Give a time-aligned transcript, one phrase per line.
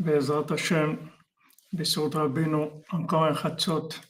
[0.00, 0.94] בעזרת השם,
[1.72, 4.00] בזכות רבינו, encore un חצות.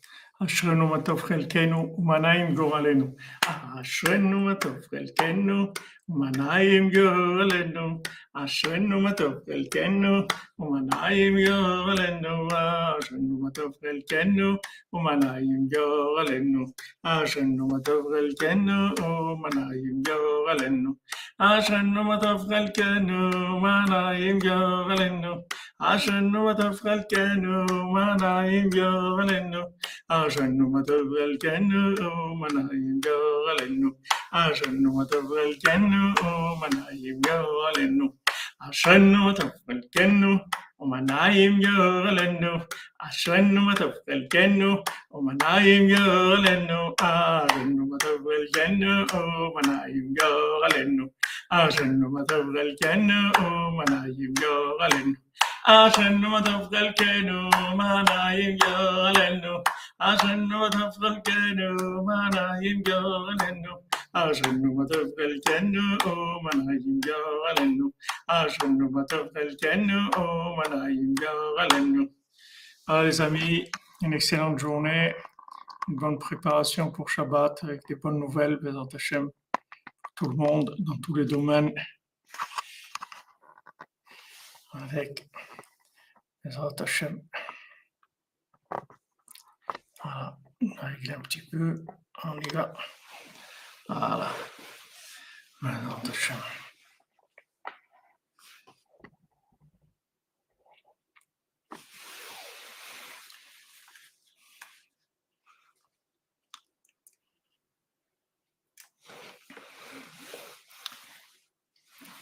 [0.44, 3.14] אשרנו מה טוב חלקנו ומה נעים גורלנו.
[3.80, 5.72] אשרנו מה טוב חלקנו
[6.10, 8.00] ומה נעים גורלנו.
[8.34, 10.22] אשרנו מה טוב חלקנו
[10.58, 12.48] ומה נעים גורלנו.
[12.98, 14.56] אשרנו מה טוב חלקנו
[14.92, 16.64] ומה נעים גורלנו.
[17.02, 20.90] אשרנו מה טוב חלקנו ומה נעים גורלנו.
[21.38, 25.34] אשרנו מה טוב חלקנו ומה נעים גורלנו.
[25.82, 29.60] אשרנו מה טוב חלקנו ומה נעים גורלנו.
[30.08, 31.94] אשרנו מה טוב חלקנו
[32.32, 33.90] ומנעים גורלנו.
[34.32, 38.08] אשרנו מה טוב חלקנו ومنايم جوال النو
[38.64, 40.32] عشانه تفكر كنه
[40.78, 42.54] ومنايم جوال النو
[43.00, 44.72] عشانه ما تفكر كنه
[45.14, 51.06] ومنايم جوال النو عشانه ما تفكر كنه ومنايم جوال النو
[51.52, 55.16] عشانه ما تفكر كنه ومنايم جوال النو
[55.68, 59.62] عشان ما تفضل كانوا ما نايم جالنو
[60.00, 63.74] عشان ما تفضل كانوا ما نايم جالنو
[64.14, 67.92] أجرن وتبقى الكنوم أنا هيم يا غلنو
[68.28, 71.14] أجرن وتبقى الكنوم أنا هيم
[72.86, 73.70] Alors les amis,
[74.02, 75.14] une excellente journée,
[75.86, 79.30] une bonne préparation pour Shabbat avec des bonnes nouvelles, Bézant Hachem,
[80.02, 81.72] pour tout le monde, dans tous les domaines.
[84.72, 85.28] Avec
[86.42, 87.22] Bézant Hachem.
[90.02, 91.84] Voilà, on va régler un petit peu,
[92.24, 92.72] on y va.
[93.92, 94.30] Voilà,
[95.62, 96.36] Hashem.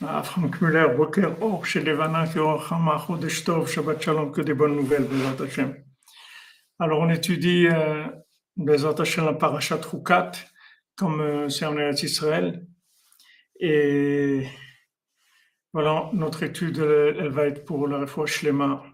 [0.00, 4.40] Ah, Franck Muller, Boker Or, chez Levana, qui Or Hama, Chodesh Tov, Shabbat Shalom, que
[4.40, 5.84] des bonnes nouvelles, Bezat Hashem.
[6.78, 8.06] Alors, on étudie euh,
[8.56, 10.32] Bezat Hashem, la Parashat Rukat,
[10.98, 12.66] comme euh, c'est en Israël.
[13.60, 14.46] Et
[15.72, 18.84] voilà, notre étude, elle, va être pour la réfoua Shlema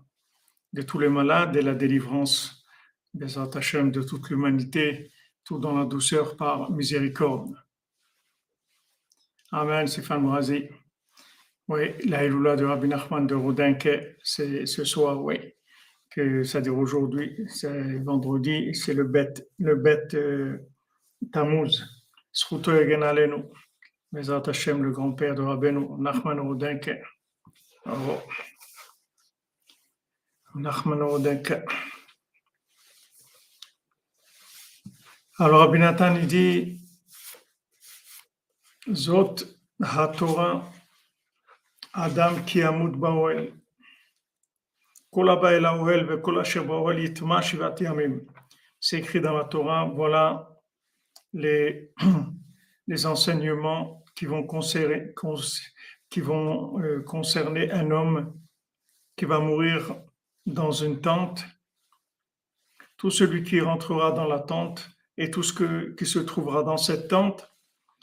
[0.73, 2.65] de tous les malades et la délivrance,
[3.15, 5.13] Bezat Hashem, de toute l'humanité,
[5.45, 7.57] tout dans la douceur par miséricorde.
[9.51, 10.69] Amen, Stéphane Brazi.
[11.69, 15.39] Oui, la Iloula de Rabbi Nachman de Rodinke, c'est ce soir, oui.
[16.11, 20.59] Que c'est-à-dire aujourd'hui, c'est vendredi, c'est le bête, le bête euh,
[21.33, 21.94] Tammuz.
[22.35, 23.45] Zchouto Egenalenu,
[24.13, 27.01] Mesat Hashem, le grand-père de Rabbeinu, Nachman Rodinke.
[30.55, 31.65] Nachman Rodinke.
[35.39, 36.81] Alors Rabbi dit
[38.93, 39.37] Zot
[39.83, 40.65] HaTorah
[41.93, 43.53] Adam ki yamut ba'oel.
[45.11, 47.77] Kol haba el ha'oel ve kol asher ba'oel yitma shivat.
[48.81, 50.54] C'est écrit dans la Torah, voilà
[51.35, 51.93] les,
[52.87, 55.13] les enseignements qui vont concerner,
[56.09, 58.39] qui vont, euh, concerner un homme
[59.17, 59.97] qui va mourir
[60.47, 61.45] dans une tente.
[62.97, 66.77] Tout celui qui rentrera dans la tente et tout ce que, qui se trouvera dans
[66.77, 67.53] cette tente,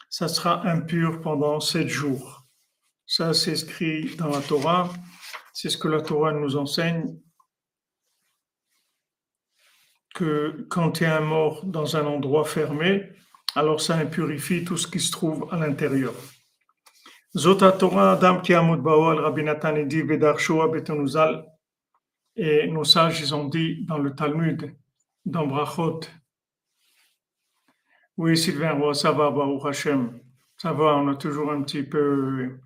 [0.09, 2.45] ça sera impur pendant sept jours.
[3.05, 4.89] Ça, c'est écrit dans la Torah.
[5.53, 7.19] C'est ce que la Torah nous enseigne.
[10.13, 13.09] Que quand il y a un mort dans un endroit fermé,
[13.55, 16.13] alors ça impurifie tout ce qui se trouve à l'intérieur.
[17.35, 21.45] Zota Torah Adam qui amud baal Rabbi Nathan dit Vedarshoa betonuzal.
[22.35, 24.73] Et nos sages, ils ont dit dans le Talmud,
[25.25, 26.01] dans Brachot.
[28.17, 30.19] Oui, Sylvain, ça va, Baruch Hashem.
[30.57, 32.57] Ça va, on a toujours un petit peu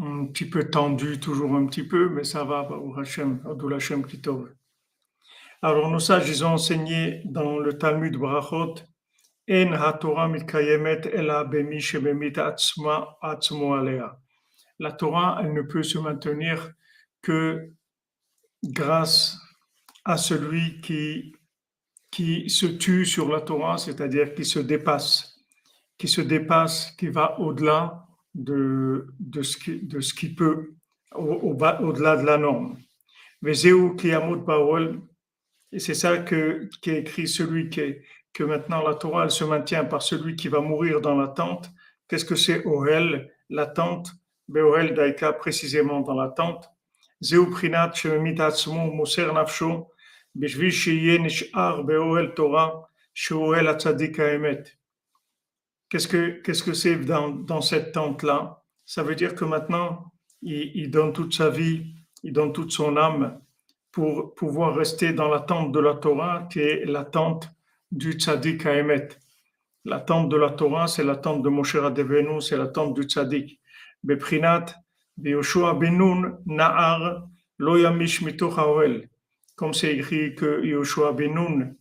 [0.00, 4.04] un petit peu tendu, toujours un petit peu, mais ça va, au Hashem, Abdul Hashem
[4.04, 4.52] Kitov.
[5.60, 8.74] Alors, nos sages, ils ont enseigné dans le Talmud Brachot,
[9.50, 14.16] En HaTorah mikayemet ela bemi shebemit atzma atzmo alea.
[14.78, 16.72] La Torah, elle ne peut se maintenir
[17.22, 17.70] que
[18.64, 19.38] grâce
[20.04, 21.34] à celui qui,
[22.10, 25.38] qui se tue sur la Torah, c'est-à-dire qui se dépasse,
[25.98, 30.74] qui se dépasse, qui va au-delà de, de, ce, qui, de ce qui peut
[31.14, 32.76] au, au-delà de la norme.
[33.44, 33.54] Et
[35.78, 39.44] c'est ça que, qui est écrit, celui qui est, que maintenant la Torah elle se
[39.44, 41.70] maintient par celui qui va mourir dans la tente.
[42.08, 44.12] Qu'est-ce que c'est Ohel, la tente
[44.48, 46.68] Beohel Daika, précisément dans la tente.
[47.22, 49.88] Zeuprinat Shememit Atzmo Moser Nafsho,
[50.40, 54.64] Sheye Nishar Beohel Torah, Sheohel Atzadik Haemet.
[55.88, 58.62] Qu'est-ce que qu'est-ce que c'est dans, dans cette tente-là?
[58.84, 62.96] Ça veut dire que maintenant, il, il, donne toute sa vie il donne toute son
[62.96, 63.40] âme
[63.90, 67.48] pour pouvoir rester dans l'attente de la Torah, qui est l'attente
[67.92, 69.18] du tzaddik Haemet.
[69.84, 73.60] L'attente de la Torah, c'est l'attente de Moshe Rabbeinu, c'est l'attente du tzaddik.
[74.02, 74.66] Beprinat,
[75.22, 77.28] Yoshua Benun, Na'ar,
[77.58, 78.24] Lo Yamish
[79.54, 81.74] Comme c'est écrit que Yoshua Benun,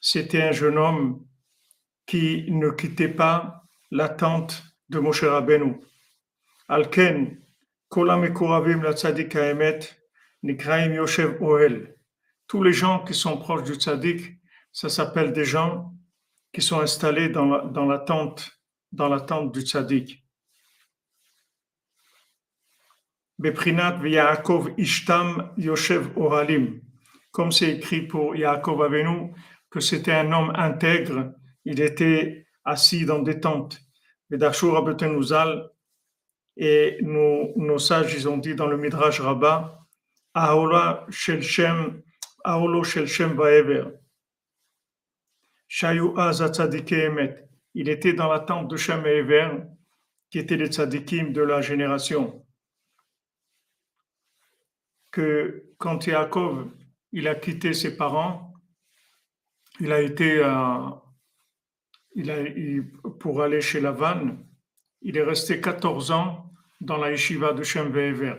[0.00, 1.24] c'était un jeune homme
[2.06, 5.76] qui ne quittait pas l'attente de Moshe Rabbeinu.
[6.68, 7.38] Alken,
[7.88, 9.78] Kolam Ekoravim la Tzadik Haemet,
[10.42, 11.94] Nikraim Yoshev Oel.
[12.48, 14.36] Tous les gens qui sont proches du Tzadik,
[14.76, 15.94] ça s'appelle des gens
[16.52, 18.60] qui sont installés dans la, dans la tente,
[18.92, 20.22] dans la tente du tzaddik.
[23.38, 23.98] Beprinat
[24.76, 26.82] Ishtam Yoshev Oralim.
[27.30, 29.32] Comme c'est écrit pour Yaakov Avenu,
[29.70, 31.32] que c'était un homme intègre,
[31.64, 33.80] il était assis dans des tentes.
[34.28, 35.70] Vedachur Abetenuzal,
[36.58, 39.86] et nos, sages, ils ont dit dans le Midrash Rabbah,
[40.34, 42.02] Aolo Shel Shem
[42.44, 43.84] Vaever.
[47.74, 49.04] Il était dans la tente de Shem
[50.30, 52.44] qui étaient les tzadikim de la génération.
[55.10, 56.68] Que quand Yaakov
[57.12, 58.52] il a quitté ses parents,
[59.80, 60.42] il a été
[62.14, 62.42] il a,
[63.20, 64.38] pour aller chez Lavan,
[65.02, 68.36] il est resté 14 ans dans la yeshiva de Shem Ever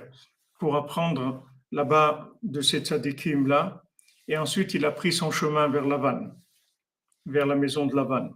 [0.60, 3.84] pour apprendre là-bas de ces tzadikim là,
[4.28, 6.32] et ensuite il a pris son chemin vers Lavan
[7.28, 8.30] vers la maison de Lavan.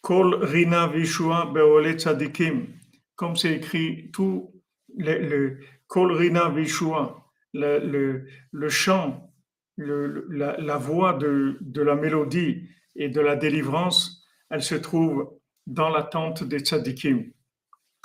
[0.00, 2.68] Kol Rina Vishua Beole Tzadikim,
[3.16, 4.50] comme c'est écrit, tout
[4.96, 7.22] le, Kol Rina Vishua,
[7.52, 9.30] le, chant,
[9.76, 16.02] la, voix de, de, la mélodie et de la délivrance, elle se trouve dans la
[16.02, 17.30] tente des tzadikim,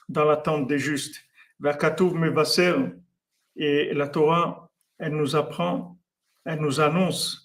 [0.10, 1.24] dans la tente des justes.
[1.60, 2.76] Vakatuv Mevaser,
[3.56, 4.70] et la Torah,
[5.00, 5.98] elle nous apprend,
[6.44, 7.45] elle nous annonce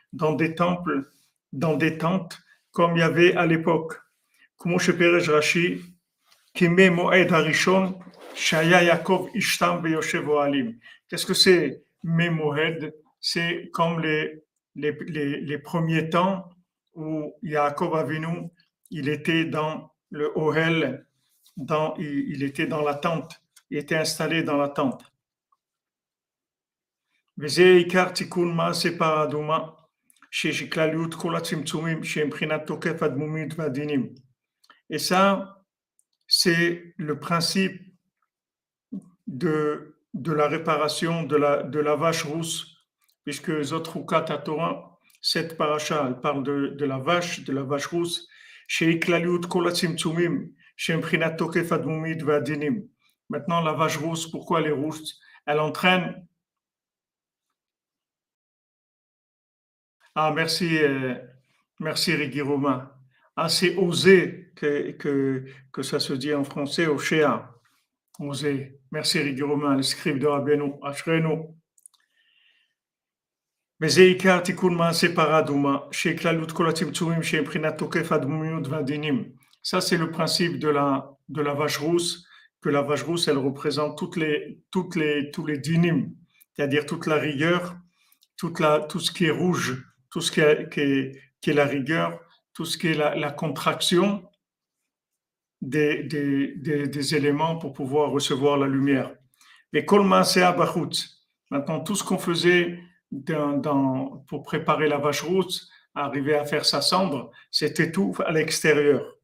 [0.12, 1.10] dans des temples,
[1.52, 2.38] dans des tentes,
[2.72, 3.94] comme il y avait à l'époque.
[4.56, 5.82] Comme je Perej Rashi,
[6.54, 7.98] Kime Moed Harishon,
[8.34, 10.78] Shaya Yaakov Ishtam Yoshev Oalim.
[11.08, 14.42] Qu'est-ce que c'est Memoed C'est comme les,
[14.74, 16.48] les, les, les, premiers temps
[16.94, 18.48] où Yaakov Avinu,
[18.90, 21.06] il était dans le Ohel,
[21.56, 25.04] dans, il, il était dans la tente, il était installé dans la tente.
[27.38, 29.58] וזה עיקר תיקון מעשה פרדומה
[30.30, 34.14] שיש כלליות כל הצמצומים שהם מבחינת תוקף הדמומיות והדינים.
[34.90, 35.56] Et ça,
[36.28, 37.80] c'est le principe
[39.26, 42.76] de, de la réparation de la, de la vache rousse,
[43.24, 48.28] puisque Zotrukat Torah, cette paracha, elle parle de, de la vache, de la vache rousse,
[48.68, 52.86] chez Iklaliut Kolatzimtsumim, chez Mprinat Tokef Admumid Vadinim.
[53.28, 56.26] Maintenant, la vache rousse, pourquoi elle est rousse Elle entraîne
[60.14, 61.14] Ah, merci, euh,
[61.80, 62.90] merci Régui Romain.
[63.36, 67.50] Ah, c'est osé que, que, que ça se dit en français, au Oshéa.
[68.18, 68.80] Osé.
[68.90, 71.56] Merci Régui Romain, le scribe de Rabbeinu, Ashrenu.
[73.80, 79.24] וזה עיקר תיקון מעשה פרדומה, שכללות כל הצמצומים שהם מבחינת תוקף הדמויות והדינים.
[79.62, 82.24] Ça, c'est le principe de la, de la vache rousse,
[82.62, 86.14] que la vache rousse, elle représente toutes les, toutes les, tous les dinim,
[86.54, 87.76] c'est-à-dire toute la rigueur,
[88.36, 92.19] toute la, tout ce qui est rouge, tout ce qui est, la rigueur,
[92.53, 94.23] tout ce qui est la, contraction
[95.61, 99.15] des, éléments pour pouvoir recevoir la lumière.
[99.73, 99.85] Et
[101.49, 102.79] Maintenant, tout ce qu'on faisait
[103.11, 108.31] dans, dans, pour préparer la vache rousse, arriver à faire sa cendre, c'était tout à
[108.31, 109.17] l'extérieur.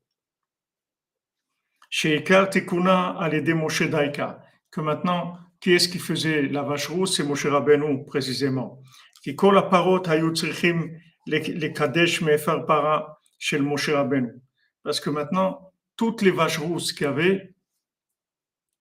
[1.89, 7.15] Tikuna, à l'aider Moshe Daika, que maintenant, qui est-ce qui faisait la vache rousse?
[7.15, 8.82] C'est Moshe Rabbeinu, précisément.
[9.27, 10.95] כי כל הפרות היו צריכים
[11.27, 12.59] לקדש מעפר
[13.39, 14.29] של משה רבנו.
[14.85, 17.55] Parce que maintenant, toutes les vaches rousses qu'il y avait,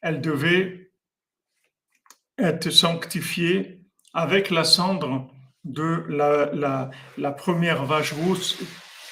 [0.01, 0.91] elles devaient
[2.39, 3.81] être sanctifiées
[4.13, 5.31] avec la cendre
[5.63, 8.58] de la, la, la première vache rousse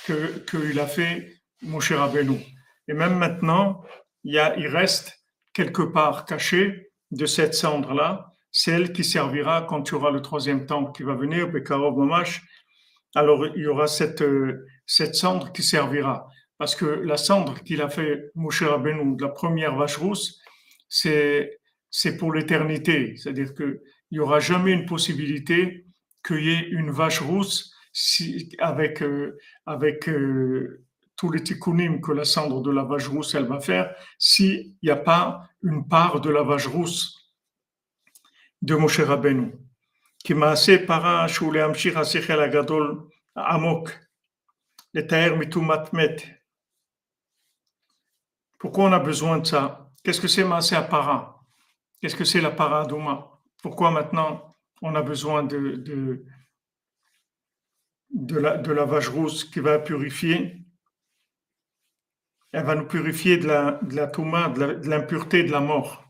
[0.05, 1.31] qu'il que a fait
[1.61, 2.39] Moshe Rabbeinu.
[2.87, 3.83] Et même maintenant,
[4.23, 5.13] il, y a, il reste
[5.53, 10.64] quelque part caché de cette cendre-là, c'est elle qui servira quand tu auras le troisième
[10.64, 12.40] temple qui va venir, Bekarov Mamash.
[13.16, 16.28] Alors il y aura cette, euh, cette cendre qui servira.
[16.56, 20.40] Parce que la cendre qu'il a fait Moshe Rabbeinu de la première vache rousse,
[20.88, 21.58] c'est,
[21.90, 23.16] c'est pour l'éternité.
[23.16, 23.80] C'est-à-dire qu'il
[24.12, 25.84] n'y aura jamais une possibilité
[26.24, 30.84] qu'il y ait une vache rousse si, avec, euh, avec euh,
[31.16, 34.90] tous les tikkunim que la cendre de la vache rousse elle va faire, s'il n'y
[34.90, 37.23] a pas une part de la vache rousse
[38.64, 39.52] de Moshe Rabbeinu,
[40.24, 43.90] qui m'a assez para shule amshir asichel agadol amok,
[44.94, 46.16] le taer mitumat met.
[48.58, 49.90] Pourquoi on a besoin de ça?
[50.02, 51.40] Qu'est-ce que c'est Maasé para
[52.00, 55.76] Qu'est-ce que c'est la para d'Oma Pourquoi maintenant on a besoin de,
[58.10, 60.56] de, la, vache rousse qui va purifier?
[62.52, 66.03] Elle va nous purifier de la, touma, de l'impureté, de la mort.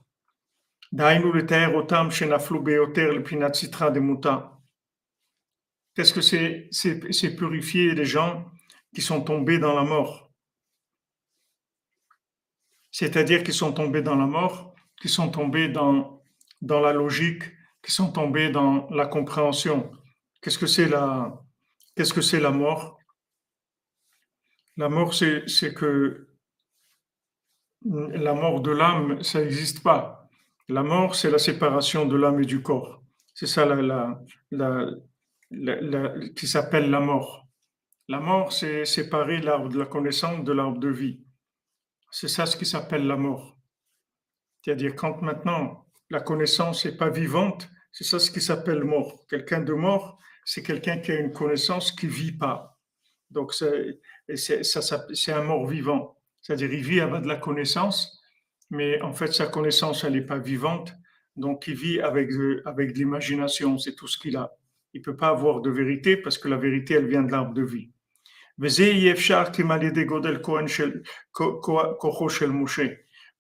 [5.95, 8.45] Qu'est-ce que c'est C'est purifier les gens
[8.95, 10.31] qui sont tombés dans la mort?
[12.93, 16.23] C'est-à-dire qu'ils sont tombés dans la mort, qui sont tombés dans,
[16.61, 17.43] dans la logique,
[17.83, 19.91] qui sont tombés dans la compréhension.
[20.41, 21.43] Qu'est-ce que c'est la,
[21.97, 22.99] qu'est-ce que c'est la mort?
[24.77, 26.29] La mort, c'est que
[27.83, 30.24] la mort de l'âme, ça n'existe pas.
[30.69, 33.03] La mort, c'est la séparation de l'âme et du corps.
[33.35, 33.67] C'est ça
[36.35, 37.47] qui s'appelle la mort.
[38.09, 41.21] La mort, c'est séparer l'arbre de la connaissance de l'arbre de vie.
[42.11, 43.59] C'est ça ce qui s'appelle la mort.
[44.63, 49.27] C'est-à-dire quand maintenant la connaissance n'est pas vivante, c'est ça ce qui s'appelle mort.
[49.29, 52.79] Quelqu'un de mort, c'est quelqu'un qui a une connaissance qui vit pas.
[53.31, 54.01] Donc c'est
[55.29, 56.17] un mort vivant.
[56.41, 58.21] C'est-à-dire il vit avec de la connaissance,
[58.71, 60.95] mais en fait, sa connaissance, elle n'est pas vivante.
[61.37, 62.31] Donc, il vit avec,
[62.65, 64.53] avec l'imagination, c'est tout ce qu'il a.
[64.93, 67.55] Il ne peut pas avoir de vérité parce que la vérité, elle vient de l'arbre
[67.55, 67.91] de vie.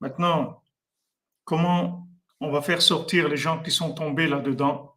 [0.01, 0.63] Maintenant,
[1.45, 2.09] comment
[2.41, 4.97] on va faire sortir les gens qui sont tombés là-dedans?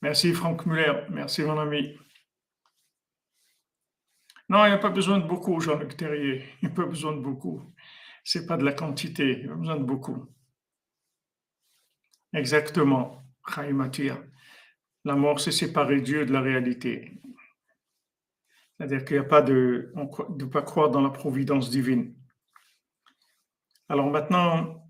[0.00, 1.96] Merci Franck Muller, merci mon ami.
[4.52, 6.44] Non, il n'y a pas besoin de beaucoup, Jean-Luc Terrier.
[6.60, 7.62] Il n'y a pas besoin de beaucoup.
[8.22, 10.26] Ce n'est pas de la quantité, il y a besoin de beaucoup.
[12.34, 13.22] Exactement,
[13.72, 14.22] Matia.
[15.06, 17.18] La mort, c'est séparer Dieu de la réalité.
[18.76, 19.90] C'est-à-dire qu'il n'y a pas de.
[19.96, 22.14] ne pas croire dans la providence divine.
[23.88, 24.86] Alors maintenant,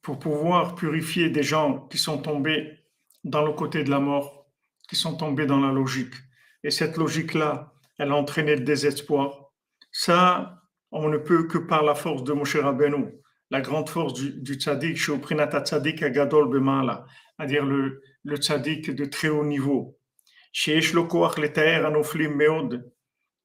[0.00, 2.84] pour pouvoir purifier des gens qui sont tombés
[3.24, 4.46] dans le côté de la mort,
[4.88, 6.14] qui sont tombés dans la logique,
[6.64, 9.52] et cette logique-là, elle a entraîné le désespoir.
[9.90, 13.06] Ça, on ne peut que par la force de Moshe Rabbeinu,
[13.50, 17.04] la grande force du, du tzaddik, Tzadik Agadol Bemala,
[17.36, 19.98] c'est-à-dire le, le tzaddik de très haut niveau.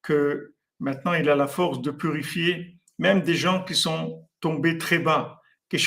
[0.04, 5.00] Que maintenant il a la force de purifier même des gens qui sont tombés très
[5.00, 5.42] bas.
[5.72, 5.80] Il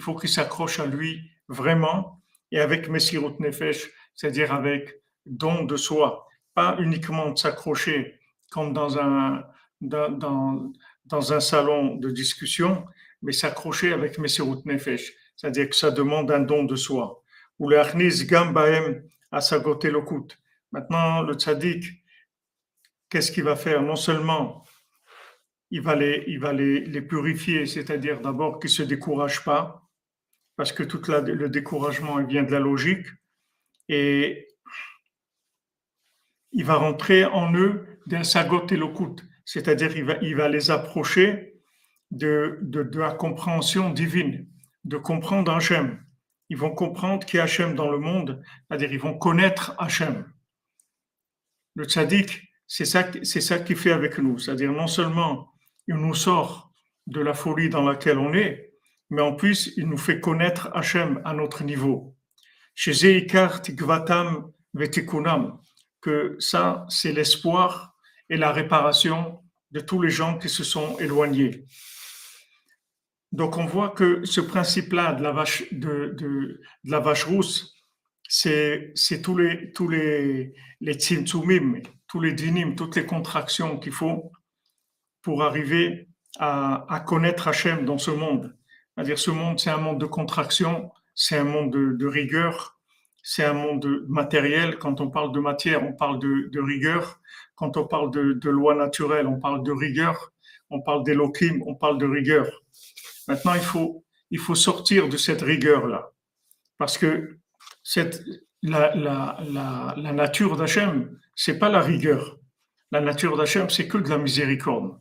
[0.00, 2.21] faut qu'ils s'accrochent à lui vraiment
[2.52, 8.98] et avec Messirut Nefesh, c'est-à-dire avec don de soi, pas uniquement de s'accrocher comme dans
[8.98, 9.42] un,
[9.80, 10.70] dans,
[11.06, 12.84] dans, un salon de discussion,
[13.22, 17.22] mais s'accrocher avec Messirut Nefesh, c'est-à-dire que ça demande un don de soi.
[17.58, 20.02] Ou le Achniz Gambaem à sagoter le
[20.72, 21.84] Maintenant, le tzaddik,
[23.08, 23.82] qu'est-ce qu'il va faire?
[23.82, 24.64] Non seulement
[25.70, 29.88] il va les, il va les, les purifier, c'est-à-dire d'abord qu'il ne se décourage pas,
[30.56, 33.06] parce que tout le découragement vient de la logique,
[33.88, 34.48] et
[36.52, 38.78] il va rentrer en eux d'un sagot et
[39.44, 41.54] c'est-à-dire il va, il va les approcher
[42.10, 44.46] de, de, la compréhension divine,
[44.84, 46.04] de comprendre Hachem.
[46.50, 50.30] Ils vont comprendre qui est Hachem dans le monde, c'est-à-dire ils vont connaître Hachem.
[51.74, 55.48] Le tzaddik, c'est ça, c'est ça qu'il fait avec nous, c'est-à-dire non seulement
[55.88, 56.70] il nous sort
[57.06, 58.71] de la folie dans laquelle on est,
[59.12, 62.16] mais en plus, il nous fait connaître Hachem à notre niveau.
[62.74, 65.58] Chez Zeikar Tikvatam Vetikunam,
[66.00, 67.94] que ça, c'est l'espoir
[68.30, 71.66] et la réparation de tous les gens qui se sont éloignés.
[73.32, 77.76] Donc, on voit que ce principe-là de la vache, de, la vache rousse,
[78.26, 84.32] c'est, tous les, tous les, les tous les dinim, toutes les contractions qu'il faut
[85.20, 88.56] pour arriver à, à connaître Hachem dans ce monde.
[88.94, 92.78] C'est-à-dire ce monde, c'est un monde de contraction, c'est un monde de, rigueur,
[93.22, 94.78] c'est un monde matériel.
[94.78, 97.20] Quand on parle de matière, on parle de, rigueur.
[97.54, 100.32] Quand on parle de, de, loi naturelle, on parle de rigueur.
[100.70, 102.62] On parle d'Elohim, on parle de rigueur.
[103.28, 106.10] Maintenant, il faut, il faut sortir de cette rigueur-là.
[106.78, 107.38] Parce que
[107.82, 108.22] cette,
[108.62, 112.38] la, la, la, la nature d'Hachem, c'est pas la rigueur.
[112.90, 114.98] La nature d'Hachem, c'est que de la miséricorde.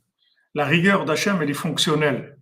[0.53, 2.37] La rigueur d'Hachem, elle est fonctionnelle.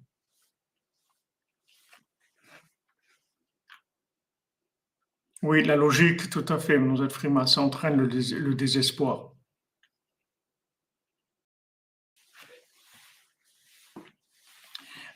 [5.41, 7.13] Oui, la logique, tout à fait, nous êtes
[7.47, 9.33] ça entraîne le, désespoir.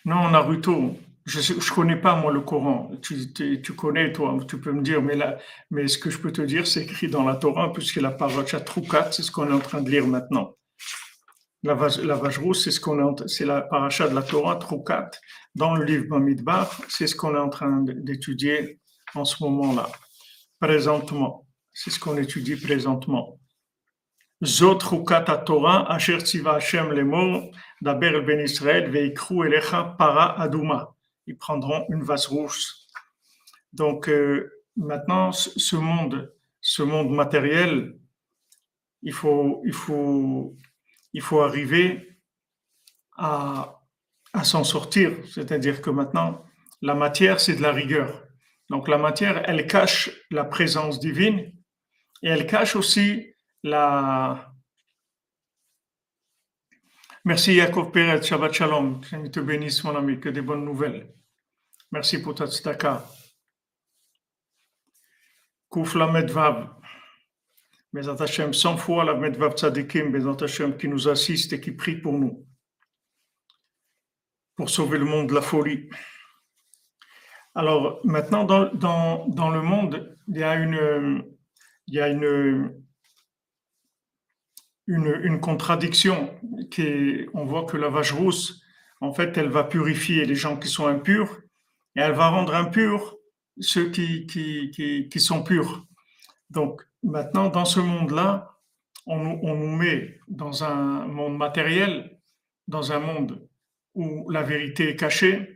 [0.06, 2.92] Non, Naruto, je ne connais pas, moi, le Coran.
[3.02, 5.38] Tu, tu, connais, toi, tu peux me dire, mais, là,
[5.72, 8.60] mais ce que je peux te dire, c'est écrit dans la Torah, puisque la paracha
[8.62, 10.56] Troukat, c'est ce qu'on est en train de lire maintenant.
[11.64, 15.12] La la vache rousse, c'est ce qu'on est, c'est la paracha de la Torah, Troukat,
[15.56, 18.80] dans le livre Bamidbar, c'est ce qu'on est en train d'étudier
[19.16, 19.90] en ce moment-là,
[20.64, 21.46] présentement.
[21.74, 23.38] C'est ce qu'on étudie présentement.
[24.42, 24.80] Zot
[25.46, 27.52] Torah, Asher Hashem Lemor,
[27.82, 30.96] Daber Ben Israël, Veikru Elecha Para Aduma
[31.28, 32.62] ils prendront une vase rouge.
[33.74, 37.98] Donc euh, maintenant, ce monde, ce monde matériel,
[39.02, 40.56] il faut, il faut,
[41.12, 42.20] il faut arriver
[43.18, 43.80] à
[44.44, 45.12] s'en sortir.
[45.30, 46.46] C'est-à-dire que maintenant,
[46.82, 48.24] la matière, c'est de la rigueur.
[48.74, 51.54] Donc la matière, elle cache la présence divine
[52.24, 54.52] et elle cache aussi la...
[57.24, 61.08] Merci Yaakov Pérez, Shabbat Shalom, que te bénisse mon ami, que des bonnes nouvelles.
[61.92, 63.08] Merci pour ta tzedaka.
[65.70, 66.74] Kouf la medvav.
[67.94, 71.98] Bezat Hashem, 100 fois la medvav tzadikim, Bezat Hashem, qui nous assiste et qui prie
[71.98, 72.48] pour nous,
[74.56, 75.92] pour sauver le monde de la folie.
[77.56, 81.24] Alors maintenant, dans, dans, dans le monde, il y a une,
[81.88, 82.74] il y a une,
[84.88, 86.34] une, contradiction.
[86.72, 88.62] Qui on voit que la vache rousse,
[89.02, 91.42] en fait, elle va purifier les gens qui sont impurs
[91.96, 93.18] et elle va rendre impurs
[93.60, 94.72] ceux qui, qui,
[95.10, 95.86] qui, sont purs.
[96.50, 98.58] Donc maintenant, dans ce monde-là,
[99.06, 102.18] on, on, nous met dans un monde matériel,
[102.68, 103.48] dans un monde
[103.94, 105.53] où la vérité est cachée.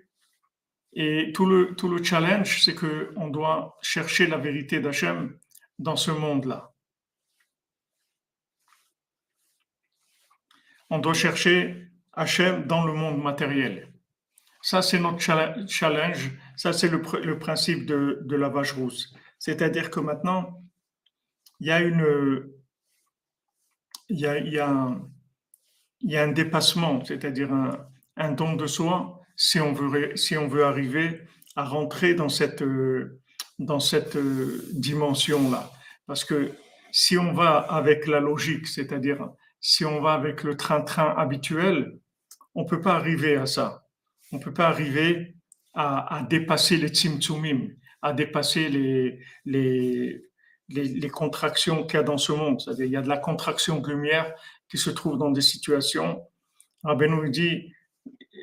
[0.94, 5.38] Et tout le, tout le challenge, c'est qu'on doit chercher la vérité d'Hachem
[5.78, 6.74] dans ce monde-là.
[10.90, 13.92] On doit chercher Hachem dans le monde matériel.
[14.62, 16.32] Ça, c'est notre challenge.
[16.56, 19.14] Ça, c'est le, principe de, de, la vache rousse.
[19.38, 20.62] C'est-à-dire que maintenant,
[21.60, 22.50] il y a une,
[24.10, 24.26] il y
[24.60, 25.08] a, un,
[26.02, 30.50] y a un dépassement, c'est-à-dire un, un, don de soi, si on veut, si on
[30.50, 31.22] veut arriver
[31.56, 32.64] à rentrer dans cette,
[33.60, 35.72] dans cette dimension-là.
[36.06, 36.52] Parce que
[36.92, 39.30] si on va avec la logique, c'est-à-dire
[39.62, 41.98] si on va avec le train-train habituel,
[42.56, 43.88] on ne peut pas arriver à ça
[44.32, 45.36] on ne peut pas arriver
[45.74, 47.70] à, dépasser les tzimtzumim,
[48.02, 50.24] à dépasser les, les,
[50.70, 52.60] les, contractions qu'il y a dans ce monde.
[52.60, 54.34] C'est-à-dire, il y a de la contraction de lumière
[54.72, 56.24] qui se trouve dans des situations.
[56.84, 57.72] Rabbi nous dit,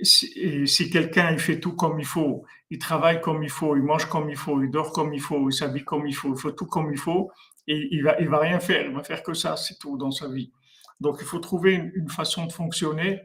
[0.03, 4.07] si, quelqu'un il fait tout comme il faut, il travaille comme il faut, il mange
[4.07, 6.55] comme il faut, il dort comme il faut, il s'habille comme il faut, il fait
[6.55, 7.31] tout comme il faut,
[7.67, 10.29] il va, il va rien faire, il va faire que ça, c'est tout dans sa
[10.29, 10.53] vie.
[11.01, 13.23] Donc il faut trouver une, façon de fonctionner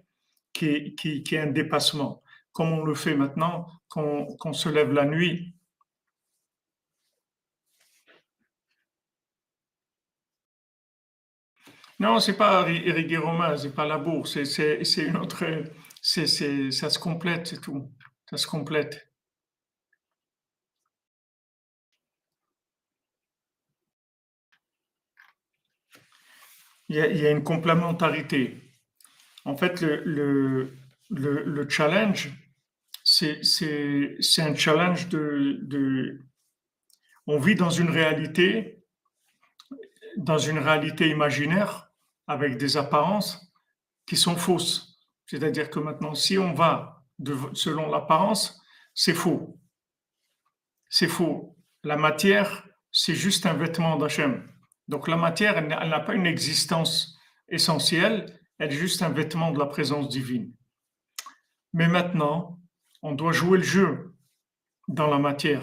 [0.54, 2.22] qui qui, qui est un dépassement
[2.54, 5.54] comme on le fait maintenant, qu'on se lève la nuit.
[12.00, 15.44] Non, c'est pas Éric Romain, c'est pas la bourse, c'est une autre,
[16.10, 17.92] c'est ça se complète, c'est tout,
[18.30, 19.08] ça se complète.
[26.90, 28.64] Il y, a, une complémentarité.
[29.46, 30.74] En fait, le, le,
[31.12, 32.32] le, le challenge,
[33.04, 36.20] c'est un challenge de,
[37.28, 38.84] On vit dans une réalité,
[40.18, 41.92] dans une réalité imaginaire,
[42.26, 43.54] avec des apparences
[44.08, 44.89] qui sont fausses.
[45.30, 47.06] C'est-à-dire que maintenant, si on va
[47.54, 48.60] selon l'apparence,
[48.96, 49.60] c'est faux.
[50.90, 51.56] C'est faux.
[51.84, 54.52] La matière, c'est juste un vêtement d'Hachem.
[54.88, 57.16] Donc la matière, elle n'a pas une existence
[57.48, 60.52] essentielle, elle est juste un vêtement de la présence divine.
[61.74, 62.60] Mais maintenant,
[63.04, 64.16] on doit jouer le jeu
[64.88, 65.62] dans la matière.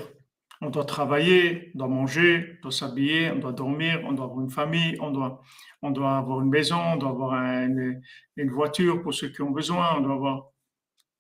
[0.60, 4.40] On doit travailler, on doit manger, on doit s'habiller, on doit dormir, on doit avoir
[4.40, 5.42] une famille, on doit,
[5.82, 8.02] on doit avoir une maison, on doit avoir une,
[8.50, 10.46] voiture pour ceux qui ont besoin, on doit avoir...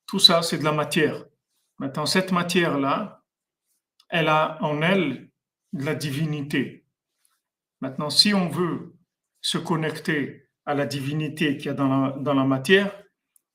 [0.06, 1.24] Tout ça, c'est de la matière.
[1.78, 3.22] Maintenant, cette matière-là,
[4.08, 5.30] elle a en elle
[5.72, 6.86] de la divinité.
[7.80, 8.94] Maintenant, si on veut
[9.40, 12.90] se connecter à la divinité qu'il y a dans la, matière,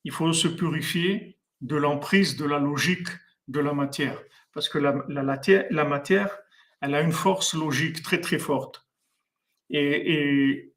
[0.04, 3.08] il faut se purifier de l'emprise de la logique
[3.48, 4.18] de la matière.
[4.52, 5.22] Parce que la, la,
[5.84, 6.38] matière,
[6.80, 8.86] elle a une force logique très très forte.
[9.70, 10.74] Et, et,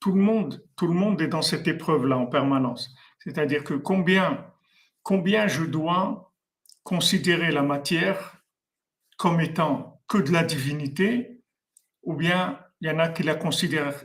[0.00, 2.92] tout le monde, tout le monde est dans cette épreuve-là en permanence.
[3.20, 4.52] C'est-à-dire que combien,
[5.04, 6.32] combien je dois
[6.82, 8.42] considérer la matière
[9.16, 11.40] comme étant que de la divinité,
[12.02, 14.04] ou bien il y en a qui la considèrent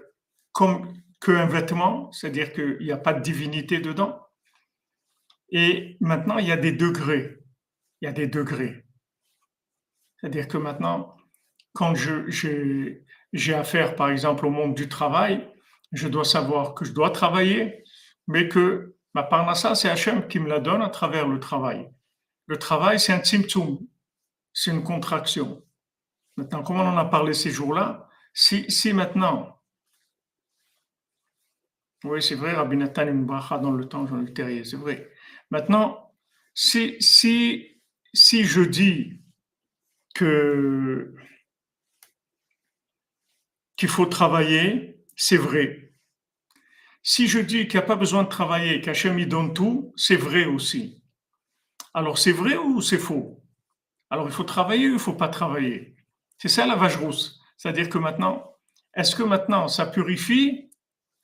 [0.52, 4.22] comme qu'un vêtement, c'est-à-dire qu'il n'y a pas de divinité dedans.
[5.50, 7.37] Et maintenant, il y a des degrés.
[8.02, 8.86] Il y a des degrés.
[10.18, 11.16] C'est-à-dire que maintenant,
[11.74, 15.48] quand j'ai affaire, par exemple, au monde du travail,
[15.92, 17.84] je dois savoir que je dois travailler,
[18.28, 21.90] mais que ma parnassa, c'est Hachem qui me la donne à travers le travail.
[22.48, 23.80] Le travail, c'est un tzimtzum,
[24.54, 25.64] c'est une contraction.
[26.36, 29.62] Maintenant, comme on en a parlé ces jours-là, si, si maintenant,
[32.04, 35.12] oui, c'est vrai, Rabbi Nathan une dans le temps, Jean Terrier, c'est vrai.
[35.50, 36.14] Maintenant,
[36.54, 37.77] si, si,
[38.18, 39.22] si je dis
[40.16, 41.14] que
[43.76, 45.94] qu'il faut travailler, c'est vrai.
[47.04, 50.16] Si je dis qu'il n'y a pas besoin de travailler, qu'Hachem y donne tout, c'est
[50.16, 51.04] vrai aussi.
[51.94, 53.44] Alors c'est vrai ou c'est faux?
[54.10, 55.96] Alors il faut travailler ou il ne faut pas travailler?
[56.40, 57.40] C'est ça la vache rousse.
[57.56, 58.56] C'est-à-dire que maintenant,
[58.96, 60.72] est-ce que maintenant ça purifie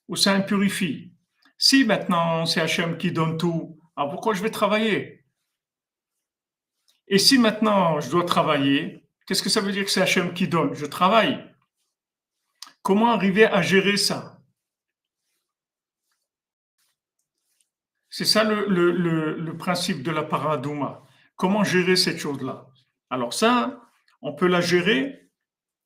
[0.07, 1.11] ou ça impurifie?
[1.57, 5.22] Si maintenant c'est Hachem qui donne tout, alors pourquoi je vais travailler?
[7.07, 10.47] Et si maintenant je dois travailler, qu'est-ce que ça veut dire que c'est Hachem qui
[10.47, 10.73] donne?
[10.73, 11.43] Je travaille.
[12.81, 14.41] Comment arriver à gérer ça?
[18.09, 21.03] C'est ça le, principe de la paradouma.
[21.35, 22.67] Comment gérer cette chose-là?
[23.09, 23.81] Alors ça,
[24.21, 25.31] on peut la gérer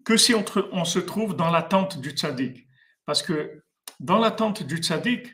[0.04, 2.68] que si on, se trouve dans l'attente du tzaddik.
[3.06, 3.64] Parce que
[4.00, 5.34] dans l'attente du tzaddik,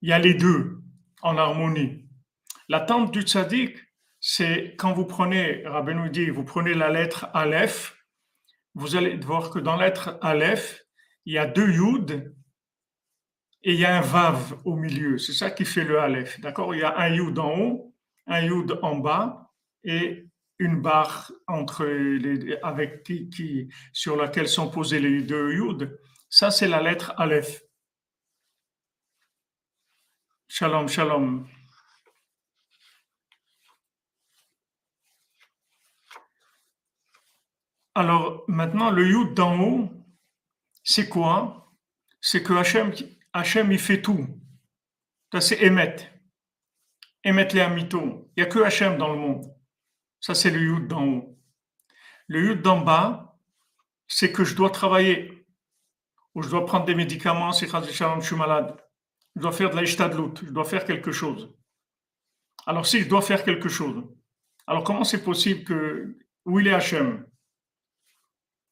[0.00, 0.82] il y a les deux
[1.22, 2.08] en harmonie.
[2.68, 3.76] L'attente du tzaddik,
[4.24, 7.98] c'est quand vous prenez, Rabbeinu dit, vous prenez la lettre Aleph,
[8.74, 10.84] vous allez voir que dans la lettre Aleph,
[11.26, 12.32] il y a deux Yud
[13.64, 15.18] et il y a un Vav au milieu.
[15.18, 16.40] C'est ça qui fait le Aleph.
[16.40, 16.72] D'accord?
[16.72, 17.94] Il y a un Yud en haut,
[18.28, 19.50] un Yud en bas
[19.82, 20.28] et
[20.60, 21.32] une barre
[22.62, 25.98] avec qui, sur laquelle sont posés les deux Yud.
[26.30, 27.60] Ça, c'est la lettre Aleph.
[30.46, 31.48] Shalom, shalom.
[37.94, 39.90] Alors maintenant, le Yud d'en haut,
[40.82, 41.72] c'est quoi?
[42.20, 42.92] C'est que Hachem,
[43.32, 44.26] Hachem, il fait tout.
[45.32, 45.96] Ça, c'est Emet.
[47.24, 48.30] Emet les Amito.
[48.36, 49.44] Il n'y a que Hachem dans le monde.
[50.20, 51.38] Ça, c'est le Yud d'en haut.
[52.28, 53.38] Le Yud d'en bas,
[54.08, 55.46] c'est que je dois travailler.
[56.34, 58.76] Ou je dois prendre des médicaments si je suis malade.
[59.36, 60.34] Je dois faire de la ishtadlut.
[60.42, 61.54] Je dois faire quelque chose.
[62.66, 64.02] Alors, si je dois faire quelque chose,
[64.66, 66.16] alors comment c'est possible que.
[66.44, 67.24] Où il est Hachem?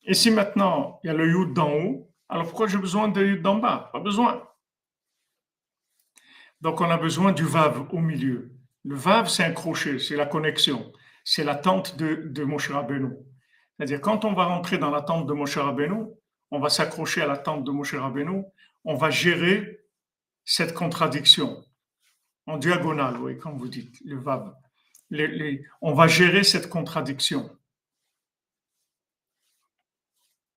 [0.05, 3.25] Et si maintenant il y a le yud d'en haut, alors pourquoi j'ai besoin de
[3.25, 3.91] yud d'en bas?
[3.93, 4.47] Pas besoin.
[6.61, 8.53] Donc on a besoin du vav au milieu.
[8.85, 10.93] Le vav, c'est un crochet, c'est la connexion,
[11.25, 13.11] c'est la tente de, de Moshe Rabbeinu.
[13.77, 16.05] C'est-à-dire quand on va rentrer dans la tente de Moshe Rabbeinu,
[16.51, 18.45] on va s'accrocher à la tente de Moshe Rabbeinu,
[18.85, 19.81] on va gérer
[20.45, 21.63] cette contradiction
[22.47, 24.55] en diagonale, oui, comme vous dites, le vav.
[25.81, 27.51] on va gérer cette contradiction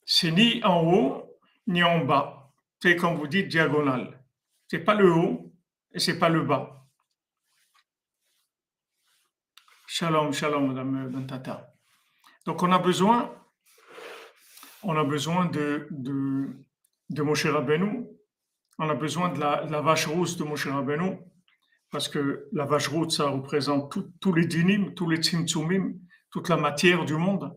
[0.06, 2.52] c'est ni en haut ni en bas.
[2.82, 4.20] C'est comme vous dites diagonal.
[4.68, 5.54] C'est pas le haut
[5.94, 6.86] et c'est pas le bas.
[9.88, 11.74] Shalom, shalom, Madame Bentata.
[12.46, 13.34] Donc on a besoin,
[14.82, 16.50] on a besoin de, de,
[17.10, 18.08] de Moshe Rabbeinu,
[18.80, 21.20] on a besoin de la, vache rousse de Moshe Rabbeinu,
[21.92, 25.94] parce que la vache rousse, ça représente tous les dinim, tous les tzimtzumim,
[26.32, 27.56] toute la matière du monde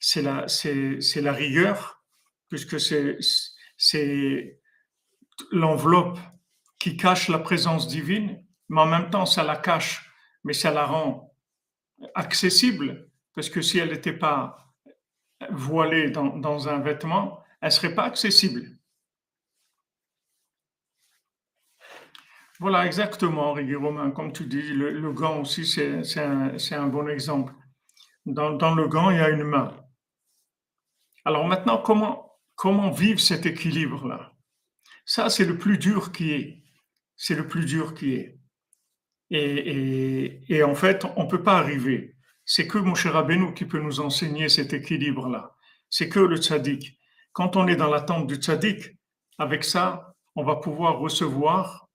[0.00, 2.02] c'est la, c'est, la rigueur,
[2.48, 3.18] puisque c'est,
[3.76, 4.58] c'est
[5.52, 6.18] l'enveloppe
[6.78, 10.10] qui cache la présence divine, mais en même temps, ça la cache,
[10.42, 11.36] mais ça la rend
[12.14, 14.74] accessible, parce que si elle n'était pas
[15.50, 18.62] voilée dans, dans, un vêtement, elle ne serait pas accessible.
[22.58, 27.54] Voilà, exactement, Régis Romain, comme tu dis, le, gant aussi, c'est, un, un, bon exemple.
[28.26, 29.74] Dans, dans, le gant, il y a une main.
[31.24, 34.32] Alors maintenant, comment, comment vivre cet équilibre-là?
[35.04, 36.62] Ça, c'est le plus dur qui est.
[37.16, 38.38] C'est le plus dur qui est.
[39.30, 42.16] Et, en fait, on ne peut pas arriver
[42.52, 45.54] c'est que mon cher Rabbeinu qui peut nous enseigner cet équilibre-là.
[45.88, 46.98] C'est que le tzaddik.
[47.32, 48.98] Quand on est dans l'attente du tzaddik,
[49.38, 51.88] avec ça, on va pouvoir recevoir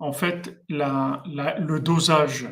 [0.00, 2.48] en fait le dosage,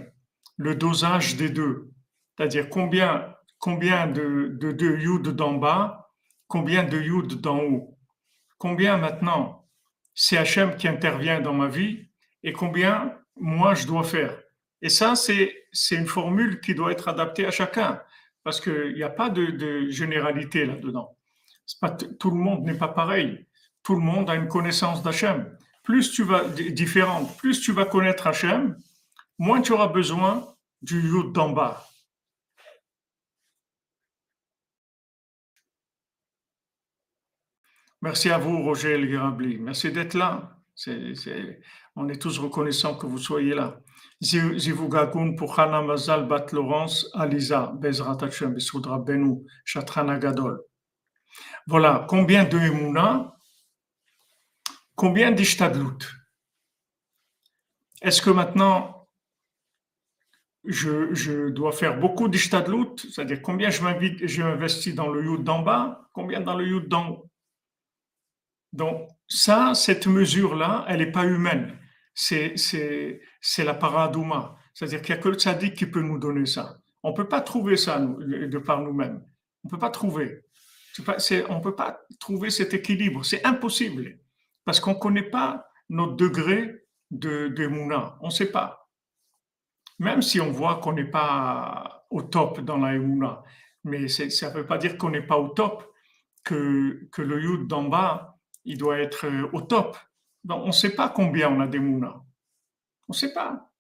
[0.57, 1.91] le dosage des deux.
[2.37, 6.02] C'est-à-dire combien, combien de, de, de yud d'en bas,
[6.53, 7.99] combien de yud d'en haut?
[8.59, 9.67] Combien maintenant?
[10.15, 12.11] C'est Hachem qui intervient dans ma vie
[12.43, 14.39] et combien moi je dois faire.
[14.83, 18.03] Et ça, c'est une formule qui doit être adaptée à chacun
[18.45, 21.17] parce qu'il n'y a pas de, généralité là-dedans.
[22.21, 23.47] Tout le monde n'est pas pareil.
[23.83, 25.57] Tout le monde a une connaissance d'Hachem.
[25.83, 28.77] Plus tu vas différente, plus tu vas connaître Hachem,
[29.39, 30.47] moins tu auras besoin
[30.83, 31.89] du yud d'en bas.
[38.03, 40.59] Merci à vous, Roger El Merci d'être là.
[41.95, 43.79] on est tous reconnaissants que vous soyez là.
[44.21, 50.61] Zivugagun pour Hana Mazal Bat Laurence Aliza Bezrat Hashem Besudra Benu Shatrana Gadol.
[51.69, 53.37] Voilà, combien de Emouna?
[54.97, 55.99] Combien d'Ishtadlut
[58.01, 59.09] Est-ce que maintenant
[60.65, 66.09] je, je dois faire beaucoup d'Ishtadlut C'est-à-dire combien je m'investis dans le Yud d'en bas
[66.13, 67.32] Combien dans le Yud d'en haut?
[68.73, 71.79] Donc, ça, cette mesure-là, elle n'est pas humaine.
[72.15, 72.55] C'est,
[73.59, 74.57] la paradouma.
[74.75, 76.79] C'est-à-dire qu'il n'y a que le tzaddik qui peut nous donner ça.
[77.03, 79.23] On ne peut pas trouver ça de par nous-mêmes.
[79.65, 80.45] On ne peut pas trouver.
[80.99, 83.25] on ne peut pas trouver cet équilibre.
[83.25, 84.19] C'est impossible.
[84.65, 87.67] Parce qu'on ne connaît pas notre degré de, de.
[88.21, 88.89] On ne sait pas.
[89.99, 93.43] Même si on voit qu'on n'est pas au top dans la Mouna.
[93.85, 95.93] Mais ça ne veut pas dire qu'on n'est pas au top,
[96.45, 98.32] que, que le Yud d'en bas,
[98.65, 99.97] il doit être euh, au top.
[100.49, 102.23] on ne sait pas combien on a des mounas.
[103.09, 103.71] On ne sait pas.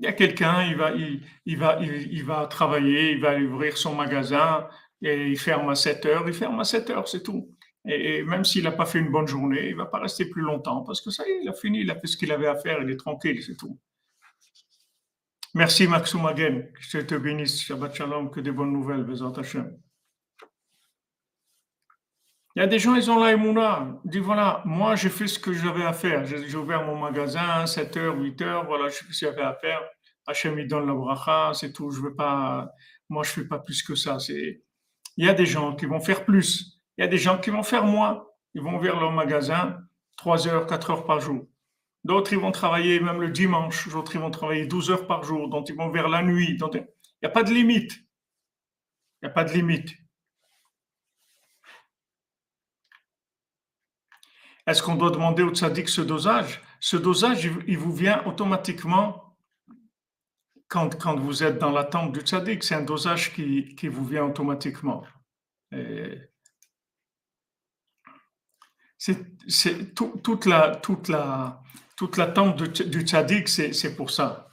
[0.00, 3.94] Il y a quelqu'un, il va, il, va, il, va travailler, il va ouvrir son
[3.94, 4.68] magasin
[5.02, 6.24] et il ferme à 7 heures.
[6.26, 7.54] Il ferme à 7 heures, c'est tout.
[7.86, 10.42] Et, même s'il n'a pas fait une bonne journée, il ne va pas rester plus
[10.42, 12.46] longtemps parce que ça y est, il a fini, il a fait ce qu'il avait
[12.46, 13.78] à faire, il est tranquille, c'est tout.
[15.54, 17.62] Merci Maxou Que je te bénisse.
[17.62, 19.06] Shabbat Shalom, que des bonnes nouvelles.
[19.36, 19.78] Hashem.
[22.56, 25.38] Il y a des gens, ils ont la Ils disent voilà, moi j'ai fait ce
[25.40, 26.24] que j'avais à faire.
[26.24, 29.80] J'ai ouvert mon magasin, 7h, 8h, voilà, je sais ce que j'avais à faire.
[30.26, 31.90] Hachem, il donne la bracha, c'est tout.
[31.90, 32.70] Je veux pas,
[33.08, 34.18] moi je fais pas plus que ça.
[34.28, 36.80] Il y a des gens qui vont faire plus.
[36.96, 38.24] Il y a des gens qui vont faire moins.
[38.54, 39.78] Ils vont ouvrir leur magasin
[40.16, 41.46] 3 heures, 4 heures par jour.
[42.04, 43.88] D'autres, ils vont travailler même le dimanche.
[43.88, 45.48] D'autres, ils vont travailler 12 heures par jour.
[45.48, 46.56] D'autres, ils vont vers la nuit.
[46.56, 46.86] Il
[47.22, 47.94] n'y a pas de limite.
[49.22, 49.90] Il n'y a pas de limite.
[54.66, 56.62] Est-ce qu'on doit demander au tzaddik ce dosage?
[56.80, 59.36] Ce dosage, il vous vient automatiquement
[60.68, 62.64] quand, quand vous êtes dans l'attente du tzaddik.
[62.64, 65.04] C'est un dosage qui, qui, vous vient automatiquement.
[68.96, 71.62] C'est toute la toute la
[71.96, 74.50] toute du tzaddik, c'est pour ça.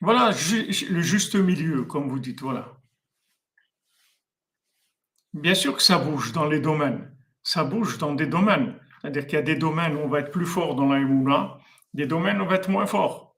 [0.00, 2.40] Voilà le juste milieu, comme vous dites.
[2.40, 2.76] Voilà.
[5.34, 7.09] Bien sûr que ça bouge dans les domaines
[7.42, 8.74] ça bouge dans des domaines.
[9.00, 11.00] C'est-à-dire qu'il y a des domaines où on va être plus fort dans la
[11.94, 13.36] des domaines où on va être moins fort.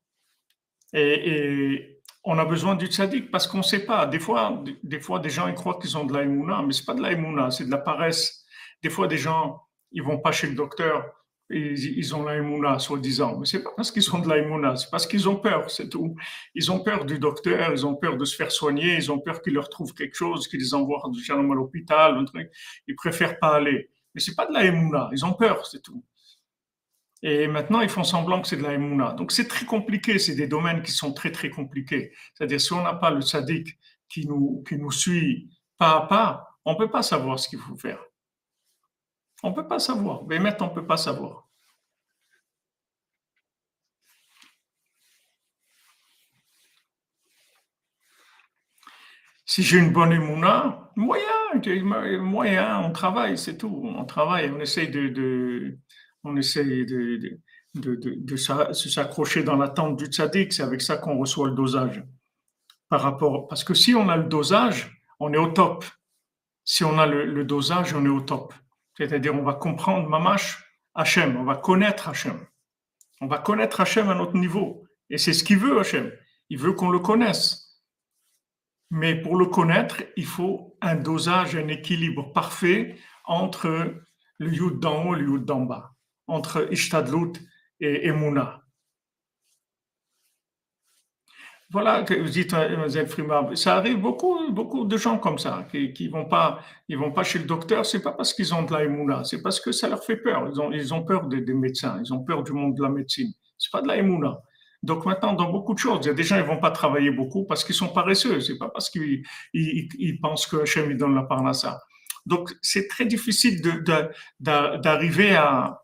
[0.92, 1.88] Et,
[2.24, 4.06] on a besoin du tzaddik parce qu'on ne sait pas.
[4.06, 6.86] Des fois, des fois, des gens ils croient qu'ils ont de la mais ce n'est
[6.86, 8.44] pas de la c'est de la paresse.
[8.80, 9.60] Des fois, des gens,
[9.90, 11.04] ils vont pas chez le docteur,
[11.50, 13.38] ils, ont la soi-disant.
[13.38, 16.16] Mais c'est pas parce qu'ils ont de la c'est parce qu'ils ont peur, c'est tout.
[16.54, 19.42] Ils ont peur du docteur, ils ont peur de se faire soigner, ils ont peur
[19.42, 22.50] qu'il leur trouve quelque chose, qu'il les envoie à l'hôpital, un truc.
[22.86, 23.90] Ils préfèrent pas aller.
[24.14, 26.04] Mais c'est pas de la émouna, ils ont peur, c'est tout.
[27.22, 29.12] Et maintenant, ils font semblant que c'est de la émouna.
[29.12, 32.12] Donc c'est très compliqué, c'est des domaines qui sont très très compliqués.
[32.34, 35.48] C'est-à-dire si on n'a pas le sadique qui nous, qui nous suit
[35.78, 38.00] pas à pas, on ne peut pas savoir ce qu'il faut faire.
[39.44, 40.24] On ne peut pas savoir.
[40.26, 41.48] Mais maintenant, on ne peut pas savoir.
[49.52, 51.26] Si j'ai une bonne émouna, moyen,
[52.22, 53.82] moyen, on travaille, c'est tout.
[53.84, 55.76] On travaille, on essaye de,
[56.24, 60.54] on essaye de, s'accrocher dans l'attente du tzaddik.
[60.54, 62.02] C'est avec ça qu'on reçoit le dosage.
[62.88, 65.84] Par rapport, parce que si on a le dosage, on est au top.
[66.64, 68.54] Si on a le, dosage, on est au top.
[68.96, 72.40] C'est-à-dire, on va comprendre Mamash Hachem, on va connaître Hachem.
[73.20, 74.86] On va connaître Hachem à notre niveau.
[75.10, 76.10] Et c'est ce qu'il veut, Hachem.
[76.48, 77.71] Il veut qu'on le connaisse.
[78.94, 83.94] Mais pour le connaître, il faut un dosage, un équilibre parfait entre
[84.38, 85.94] le yud d'en haut et le yud d'en bas,
[86.26, 87.32] entre Ishtadlut
[87.80, 88.62] et Emouna.
[91.70, 96.26] voilà, vous dites, euh, ça arrive beaucoup, beaucoup de gens comme ça, qui, qui vont
[96.26, 99.40] pas, ils vont pas chez le docteur, c'est pas parce qu'ils ont de la c'est
[99.40, 100.46] parce que ça leur fait peur.
[100.52, 103.32] Ils ont, ils ont peur des, médecins, ils ont peur du monde de la médecine.
[103.56, 103.96] C'est pas de la
[104.82, 107.10] Donc maintenant, dans beaucoup de choses, il y a des gens, ils vont pas travailler
[107.10, 108.40] beaucoup parce qu'ils sont paresseux.
[108.40, 111.80] C'est pas parce qu'ils ils, pensent que Hachem, donne la parnassa.
[112.26, 113.62] Donc c'est très difficile
[114.40, 115.82] d'arriver à,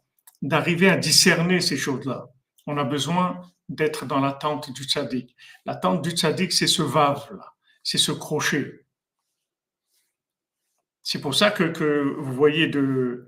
[0.51, 2.27] à discerner ces choses-là.
[2.67, 5.37] On a besoin d'être dans l'attente du tzaddik.
[5.65, 8.85] L'attente du tzaddik, c'est ce vave-là, c'est ce crochet.
[11.03, 13.27] C'est pour ça que, vous voyez que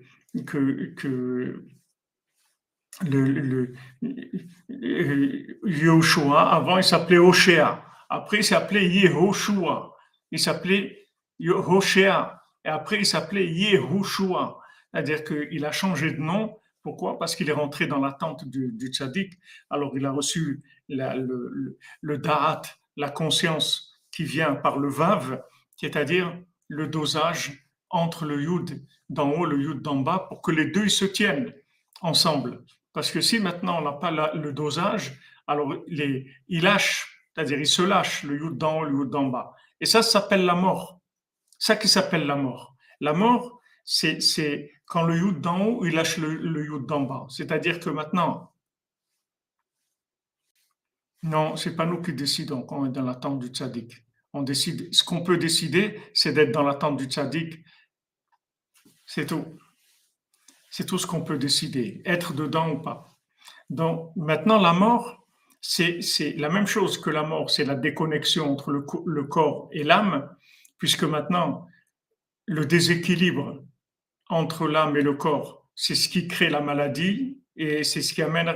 [3.03, 9.95] le, le, Yoshua, avant il s'appelait Hoshea, après il s'appelait Yehoshua,
[10.31, 11.09] il s'appelait
[11.41, 14.61] Hoshea, et après il s'appelait Yehoshua,
[14.93, 16.57] c'est-à-dire qu'il a changé de nom.
[16.83, 17.19] Pourquoi?
[17.19, 19.35] Parce qu'il est rentré dans l'attente du, du tzaddik.
[19.69, 22.63] Alors il a reçu le, le, da'at,
[22.97, 25.43] la conscience qui vient par le vav,
[25.77, 26.37] c'est-à-dire
[26.69, 30.89] le dosage entre le yud d'en haut, le yud d'en bas, pour que les deux
[30.89, 31.53] se tiennent
[32.01, 32.65] ensemble.
[32.93, 37.67] Parce que si maintenant on n'a pas le dosage, alors les, il lâche, c'est-à-dire il
[37.67, 39.55] se lâche le yud d'en haut, le yud d'en bas.
[39.81, 41.01] Et ça, s'appelle la mort.
[41.59, 42.77] Ça qui s'appelle la mort.
[43.01, 47.27] La mort, c'est quand le yud d'en haut, il lâche le, le yud d'en bas.
[47.29, 48.53] C'est-à-dire que maintenant,
[51.23, 54.05] non, c'est pas nous qui décidons quand on est dans l'attente du tzaddik.
[54.33, 57.63] On décide, ce qu'on peut décider, c'est d'être dans l'attente du tzaddik.
[59.07, 59.45] C'est tout.
[60.71, 63.09] C'est tout ce qu'on peut décider, être dedans ou pas.
[63.69, 65.27] Donc maintenant, la mort,
[65.61, 66.01] c'est
[66.39, 70.29] la même chose que la mort, c'est la déconnexion entre le, le corps et l'âme,
[70.79, 71.67] puisque maintenant,
[72.47, 73.63] le déséquilibre
[74.29, 78.23] entre l'âme et le corps, c'est ce qui crée la maladie et c'est ce qui
[78.23, 78.53] amène,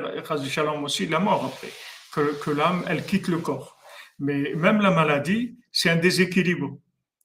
[0.48, 1.72] Shalom aussi, la mort après,
[2.12, 3.76] que, que l'âme, elle quitte le corps.
[4.18, 6.78] Mais même la maladie, c'est un déséquilibre.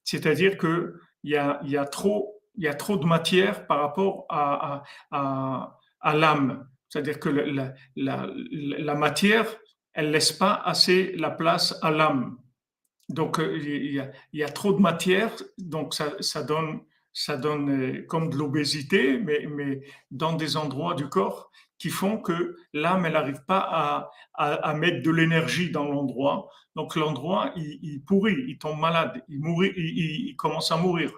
[0.04, 0.92] C'est-à-dire qu'il
[1.24, 6.68] y a, y, a trop, y a trop de matière par rapport à, à, l'âme.
[6.88, 7.28] C'est-à-dire que
[7.96, 9.46] la, matière,
[9.92, 12.38] elle laisse pas assez la place à l'âme.
[13.08, 16.80] Donc, euh, il y, a, trop de matière, donc ça, ça donne
[17.12, 22.18] ça donne euh, comme de l'obésité, mais, mais dans des endroits du corps qui font
[22.18, 26.50] que l'âme, elle n'arrive pas à, à, mettre de l'énergie dans l'endroit.
[26.76, 31.10] Donc l'endroit, il, pourrit, il tombe malade, il, mourit, il, commence à mourir.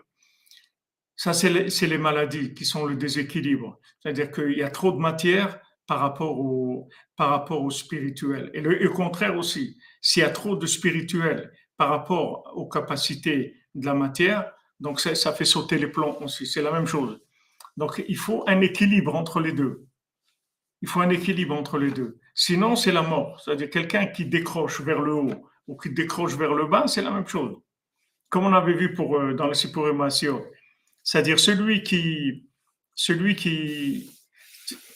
[1.22, 3.78] Ça, c'est les, maladies qui sont le déséquilibre.
[4.00, 8.50] C'est-à-dire qu'il y a trop de matière par rapport au, par rapport au spirituel.
[8.54, 13.86] Et le, contraire aussi, s'il y a trop de spirituel par rapport aux capacités de
[13.86, 17.20] la matière, donc ça fait sauter les plombs aussi, c'est la même chose.
[17.76, 19.86] Donc il faut un équilibre entre les deux.
[20.80, 22.18] Il faut un équilibre entre les deux.
[22.34, 23.40] Sinon, c'est la mort.
[23.40, 27.12] C'est-à-dire quelqu'un qui décroche vers le haut ou qui décroche vers le bas, c'est la
[27.12, 27.56] même chose.
[28.28, 30.42] Comme on avait vu pour, euh, dans le Sipurimation.
[31.02, 32.48] C'est-à-dire celui qui,
[32.94, 34.10] celui qui,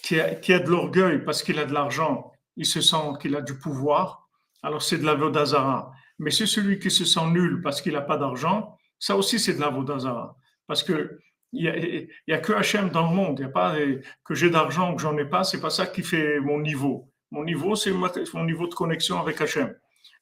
[0.03, 3.59] qui, a, de l'orgueil parce qu'il a de l'argent, il se sent qu'il a du
[3.59, 4.29] pouvoir,
[4.62, 5.92] alors c'est de la Vodazara.
[6.19, 9.55] Mais c'est celui qui se sent nul parce qu'il n'a pas d'argent, ça aussi, c'est
[9.55, 10.37] de la Vodazara.
[10.66, 11.19] Parce que
[11.53, 13.38] il n'y a, que Hachem dans le monde.
[13.38, 13.77] Il n'y a pas
[14.25, 15.45] que j'ai d'argent ou que j'en ai pas.
[15.45, 17.11] C'est pas ça qui fait mon niveau.
[17.31, 19.75] Mon niveau, c'est mon niveau de connexion avec Hachem.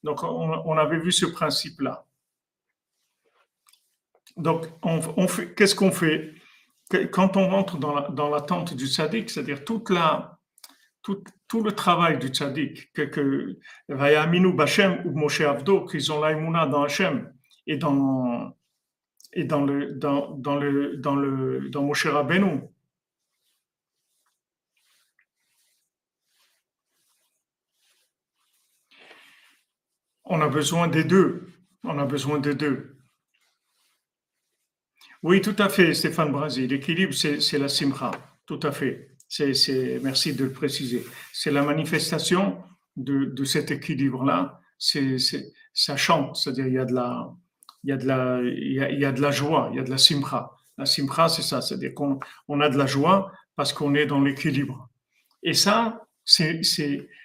[0.03, 2.05] Donc, on, avait vu ce principe-là.
[4.37, 6.35] Donc, on, fait, qu'est-ce qu'on fait?
[7.13, 10.39] Quand on rentre dans l'attente la, du tzaddik, c'est-à-dire toute la,
[11.03, 16.21] tout, tout, le travail du tzaddik, que, que Vayaminu Bachem ou Moshe Avdo, qu'ils ont
[16.21, 17.33] l'aïmouna dans Hachem
[17.67, 18.57] et dans,
[19.33, 22.61] et dans le dans, dans le dans le dans Moshe Rabbeinu.
[30.25, 31.49] On a besoin des deux.
[31.83, 32.94] On a besoin des deux.
[35.25, 36.67] Oui, tout à fait, Stéphane Brasi.
[36.67, 38.11] L'équilibre, c'est la simcha.
[38.45, 39.09] Tout à fait.
[39.27, 41.03] C'est, merci de le préciser.
[41.33, 42.59] C'est la manifestation
[42.95, 44.61] de, de cet équilibre-là.
[44.79, 47.33] Ça chante, c'est-à-dire il y a de la,
[47.85, 49.91] il y a de la, il y a, de la joie, il y a de
[49.91, 50.51] la simcha.
[50.77, 54.21] La simcha, c'est ça, c'est-à-dire qu'on on a de la joie parce qu'on est dans
[54.21, 54.91] l'équilibre.
[55.43, 56.61] Et ça, c'est,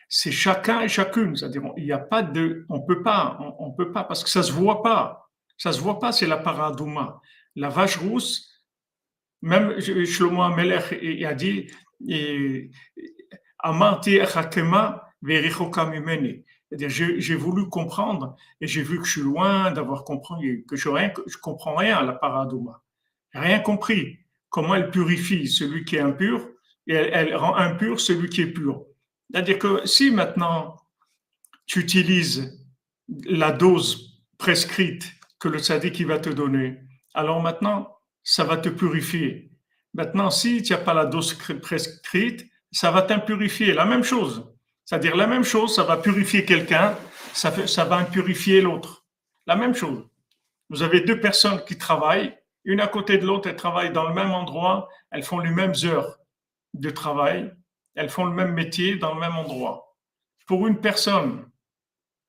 [0.10, 1.36] chacun et chacune.
[1.36, 4.42] C'est-à-dire, il n'y a pas de, on peut pas, on, peut pas parce que ça
[4.42, 5.30] se voit pas.
[5.58, 7.20] Ça se voit pas, c'est la paradouma.
[7.56, 8.50] La vache rousse,
[9.42, 10.94] même Shlomo Amelech
[11.24, 11.68] a dit,
[13.60, 14.20] Amarti
[16.72, 21.42] j'ai voulu comprendre et j'ai vu que je suis loin d'avoir compris, que je ne
[21.42, 22.84] comprends rien à la paradouma.
[23.34, 24.20] Rien compris.
[24.50, 26.50] Comment elle purifie celui qui est impur
[26.88, 28.84] et elle, rend impur celui qui est pur.
[29.30, 30.76] C'est-à-dire que si maintenant
[31.68, 32.68] tu utilises
[33.26, 36.80] la dose prescrite que le tzaddik va te donner,
[37.14, 39.52] alors maintenant, ça va te purifier.
[39.94, 43.74] Maintenant, si tu n'as pas la dose prescrite, ça va t'impurifier.
[43.74, 44.46] La même chose.
[44.86, 46.98] C'est-à-dire la même chose, ça va purifier quelqu'un,
[47.34, 47.50] ça,
[47.86, 49.06] va impurifier l'autre.
[49.46, 50.08] La même chose.
[50.70, 54.14] Vous avez deux personnes qui travaillent, une à côté de l'autre, elles travaillent dans le
[54.14, 56.18] même endroit, elles font les mêmes heures
[56.74, 57.52] de travail,
[57.96, 59.96] elles font le même métier dans le même endroit.
[60.46, 61.48] Pour une personne,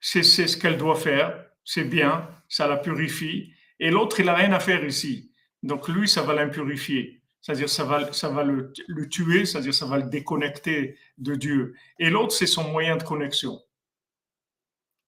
[0.01, 4.53] c'est ce qu'elle doit faire, c'est bien, ça la purifie, et l'autre, il n'a rien
[4.53, 5.33] à faire ici.
[5.63, 7.23] Donc lui, ça va l'impurifier.
[7.41, 8.73] C'est-à-dire, ça va, ça va le,
[9.09, 11.75] tuer, c'est-à-dire, ça va le déconnecter de Dieu.
[11.99, 13.59] Et l'autre, c'est son moyen de connexion.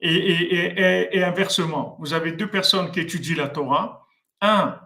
[0.01, 4.09] Et, inversement, vous avez deux personnes qui étudient la Torah.
[4.41, 4.81] Un,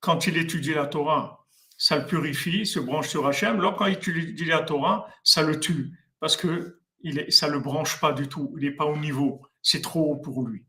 [0.00, 1.44] quand il étudie la Torah,
[1.76, 3.60] ça le purifie, se branche sur Hachem.
[3.60, 7.58] L'autre, quand il étudie la Torah, ça le tue parce que il ça ne le
[7.58, 8.54] branche pas du tout.
[8.56, 9.42] Il n'est pas au niveau.
[9.60, 10.64] C'est trop haut pour lui.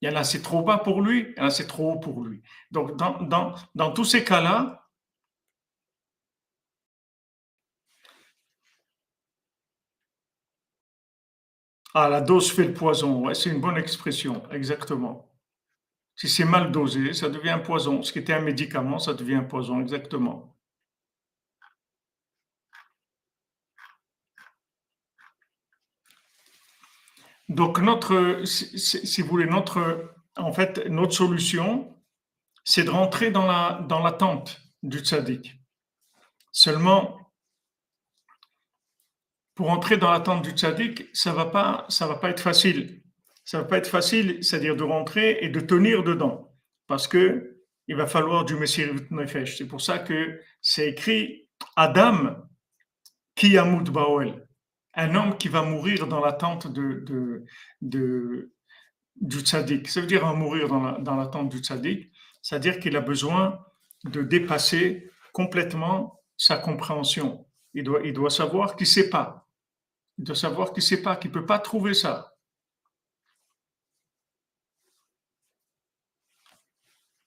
[0.00, 1.92] Il y en a, c'est trop bas pour lui, il y en a, c'est trop
[1.92, 2.42] haut pour lui.
[2.70, 4.88] Donc, dans, tous ces cas-là,
[11.94, 13.32] ah, la dose fait le poison.
[13.34, 15.30] C'est une bonne expression, exactement.
[16.16, 18.02] Si c'est mal dosé, ça devient un poison.
[18.02, 20.59] Ce qui était un médicament, ça devient un poison, exactement.
[27.50, 31.96] Donc notre, si, vous voulez, notre, en fait, notre solution,
[32.62, 35.58] c'est de rentrer dans la dans l'attente du tzaddik.
[36.52, 37.32] Seulement,
[39.56, 43.02] pour entrer dans l'attente du tzaddik, ça va pas, ça va pas être facile.
[43.44, 46.54] Ça va pas être facile, c'est-à-dire de rentrer et de tenir dedans,
[46.86, 47.56] parce que
[47.88, 49.58] il va falloir du Messire Nefesh.
[49.58, 52.36] C'est pour ça que c'est écrit Adam
[53.34, 54.46] qui amut baoel
[54.94, 57.46] un homme qui va mourir dans l'attente de,
[57.80, 59.88] du tzaddik.
[59.88, 62.10] Ça veut dire mourir dans l'attente du tzaddik,
[62.42, 63.64] c'est-à-dire qu'il a besoin
[64.04, 67.46] de dépasser complètement sa compréhension.
[67.74, 69.48] Il doit, il doit savoir qu'il ne sait pas.
[70.18, 72.34] Il doit savoir qu'il ne sait pas, qu'il ne peut pas trouver ça.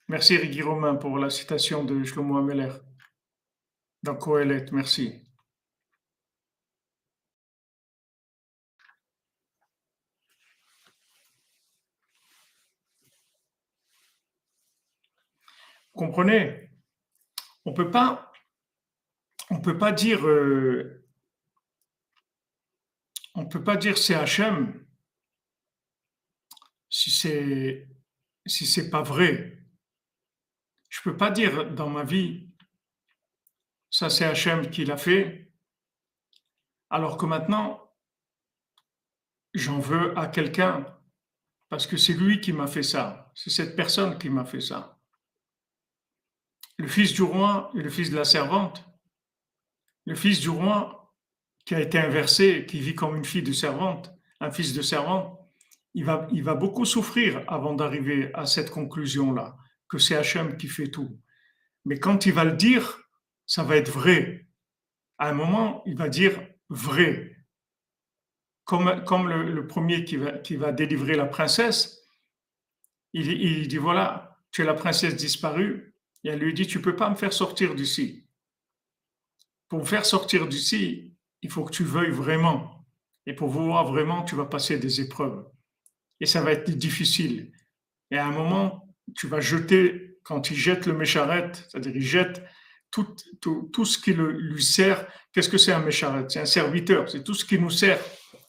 [0.08, 2.72] Merci Rigui Romain pour la citation de Shlomo Ameler
[4.02, 4.66] dans Kohelet.
[4.70, 5.23] Merci.
[15.94, 16.70] Comprenez?
[17.64, 18.32] On peut pas,
[19.64, 21.02] peut pas dire, euh,
[23.34, 24.86] on peut pas dire c'est Hachem
[26.90, 27.88] si c'est
[28.46, 29.58] si c'est pas vrai.
[30.90, 32.50] Je peux pas dire dans ma vie
[33.90, 35.50] ça c'est Hachem qui l'a fait,
[36.90, 37.90] alors que maintenant
[39.54, 40.84] j'en veux à quelqu'un
[41.70, 44.93] parce que c'est lui qui m'a fait ça, c'est cette personne qui m'a fait ça
[46.78, 48.84] le fils du roi et le fils de la servante.
[50.06, 51.14] Le fils du roi
[51.64, 55.38] qui a été inversé, qui vit comme une fille de servante, un fils de servante,
[55.94, 59.56] il va, il va beaucoup souffrir avant d'arriver à cette conclusion-là,
[59.88, 61.20] que c'est Hachem qui fait tout.
[61.84, 63.00] Mais quand il va le dire,
[63.46, 64.46] ça va être vrai.
[65.18, 67.36] À un moment, il va dire vrai.
[68.64, 72.02] Comme, comme le, premier qui va, qui va délivrer la princesse,
[73.12, 75.93] il, il dit voilà, tu es la princesse disparue,
[76.24, 78.26] et elle lui dit, tu peux pas me faire sortir d'ici.
[79.68, 82.86] Pour me faire sortir d'ici, il faut que tu veuilles vraiment.
[83.26, 85.46] Et pour vouloir vraiment, tu vas passer des épreuves.
[86.20, 87.52] Et ça va être difficile.
[88.10, 92.42] Et à un moment, tu vas jeter, quand il jette le mécharet, c'est-à-dire il jette
[92.90, 95.06] tout, tout, tout ce qui le, lui sert.
[95.32, 98.00] Qu'est-ce que c'est un mécharet C'est un serviteur, c'est tout ce qui nous sert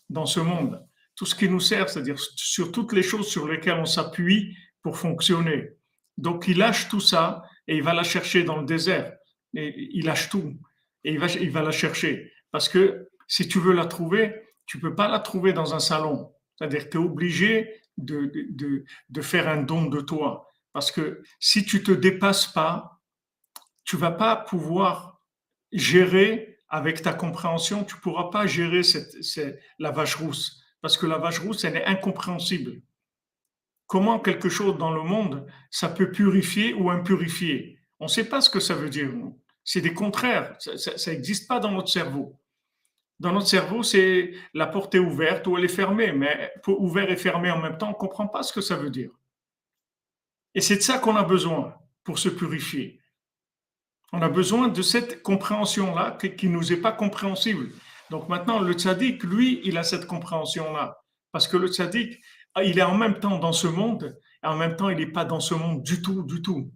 [0.09, 0.86] dans ce monde.
[1.15, 4.97] Tout ce qui nous sert, c'est-à-dire sur toutes les choses sur lesquelles on s'appuie pour
[4.97, 5.71] fonctionner.
[6.17, 9.16] Donc il lâche tout ça et il va la chercher dans le désert.
[9.53, 10.59] Et il lâche tout
[11.03, 12.32] et il va, il va la chercher.
[12.51, 16.34] Parce que si tu veux la trouver, tu peux pas la trouver dans un salon.
[16.55, 20.47] C'est-à-dire que tu es obligé de, de, de, faire un don de toi.
[20.74, 23.01] Parce que si tu te dépasses pas,
[23.84, 25.22] tu vas pas pouvoir
[25.72, 30.61] gérer avec ta compréhension, tu pourras pas gérer cette, cette, la vache rousse.
[30.82, 32.82] Parce que la vache rousse, elle est incompréhensible
[33.88, 37.80] comment quelque chose dans le monde, ça peut purifier ou impurifier.
[38.00, 39.12] On ne sait pas ce que ça veut dire.
[39.64, 40.56] C'est des contraires.
[40.60, 42.40] Ça n'existe pas dans notre cerveau.
[43.20, 47.16] Dans notre cerveau, c'est la porte est ouverte ou elle est fermée, mais ouvert et
[47.16, 49.12] fermé en même temps, on ne comprend pas ce que ça veut dire.
[50.54, 53.00] Et c'est de ça qu'on a besoin pour se purifier.
[54.12, 57.72] On a besoin de cette compréhension-là qui ne nous est pas compréhensible.
[58.10, 61.02] Donc maintenant, le tzaddik, lui, il a cette compréhension-là.
[61.32, 62.22] Parce que le tzaddik,
[62.64, 65.26] il est en même temps dans ce monde, et en même temps, il n'est pas
[65.26, 66.72] dans ce monde du tout, du tout.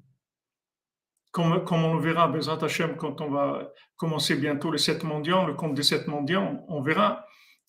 [1.32, 5.46] Comme, comme on le verra, Bezrat Hashem, quand on va commencer bientôt les sept mendiants,
[5.46, 7.26] le compte des sept mendiants, on verra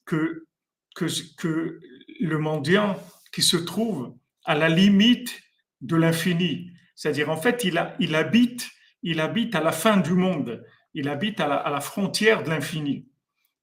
[0.07, 0.47] que,
[0.95, 1.07] que,
[1.37, 1.79] que
[2.21, 2.99] le mendiant
[3.33, 5.39] qui se trouve à la limite
[5.83, 8.71] de l'infini, c'est-à-dire en fait, il, a, il, habite,
[9.03, 12.49] il habite à la fin du monde, il habite à la, à la frontière de
[12.49, 13.07] l'infini.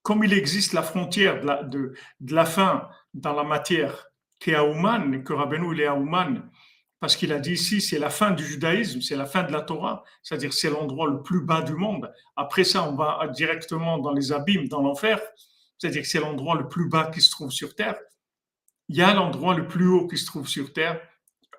[0.04, 4.08] Comme il existe la frontière de, de la fin dans la matière,
[4.40, 6.50] qui est à Ouman, que Rabbeinu il est à Ouman,
[7.00, 9.62] parce qu'il a dit ici, c'est la fin du judaïsme, c'est la fin de la
[9.62, 12.12] Torah, c'est-à-dire c'est l'endroit le plus bas du monde.
[12.36, 15.22] Après ça, on va directement dans les abîmes, dans l'enfer,
[15.78, 17.98] c'est-à-dire c'est l'endroit le plus bas qui se trouve sur terre.
[18.90, 21.00] Il y a l'endroit le plus haut qui se trouve sur terre,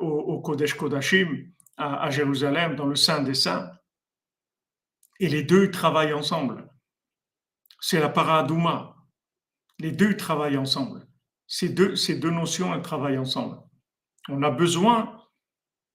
[0.01, 3.71] au, Kodesh Kodashim, à, Jérusalem, dans le Saint des Saints.
[5.21, 6.69] Et les deux travaillent ensemble.
[7.81, 8.97] C'est la paradouma.
[9.79, 11.08] Les deux travaillent ensemble.
[11.49, 13.57] Ces deux, ces deux notions, elles travaillent ensemble.
[14.29, 15.21] On a besoin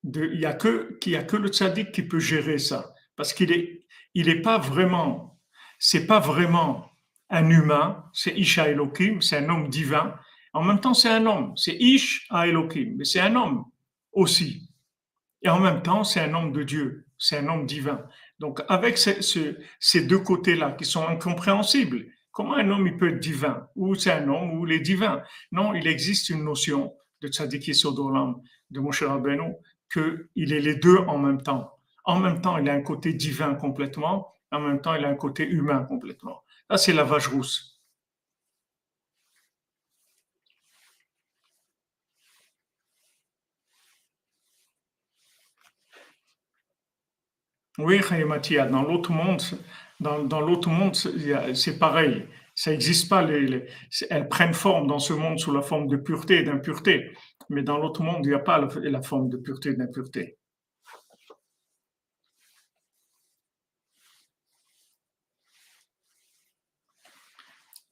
[0.04, 0.26] de.
[0.34, 2.94] Il n'y a, que, il a que le tzaddik qui peut gérer ça.
[3.16, 3.86] Parce qu'il est,
[4.16, 5.40] il est pas vraiment.
[5.80, 6.90] C'est pas vraiment
[7.30, 10.16] un humain, c'est Isha Elohim, c'est un homme divin.
[10.54, 11.54] En même temps, c'est un homme.
[11.56, 13.66] C'est Ish à Elohim, mais c'est un homme
[14.12, 14.70] aussi.
[15.42, 18.06] Et en même temps, c'est un homme de Dieu, c'est un homme divin.
[18.40, 23.70] Donc, avec ces deux côtés-là qui sont incompréhensibles, comment un homme peut être divin?
[23.78, 25.24] Ou c'est un homme ou il est divin?
[25.54, 29.54] Non, il existe une notion de Tzaddik Sodolam, de Moshe Rabbeinu,
[29.94, 31.80] qu'il est les deux en même temps.
[32.04, 35.16] En même temps, il a un côté divin complètement, en même temps, il a un
[35.16, 36.44] côté humain complètement.
[36.70, 37.82] Là, c'est la vache rousse.
[47.80, 49.42] Oui, Mathia, dans l'autre monde,
[50.04, 52.28] dans, l'autre monde, c'est pareil.
[52.56, 53.24] Ça n'existe pas.
[53.24, 53.66] Les,
[54.10, 57.14] elles prennent forme dans ce monde sous la forme de pureté et d'impureté.
[57.50, 60.38] Mais dans l'autre monde, il n'y a pas la, forme de pureté et d'impureté.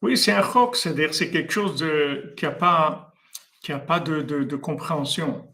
[0.02, 1.86] Oui, c'est un roc, c'est-à-dire c'est quelque chose
[2.36, 3.14] qui n'a pas,
[4.00, 5.48] de, de, compréhension.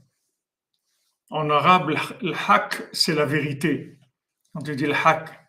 [1.30, 1.90] En arabe,
[2.22, 3.98] le haq, c'est la vérité.
[4.56, 5.47] On te dit le haq.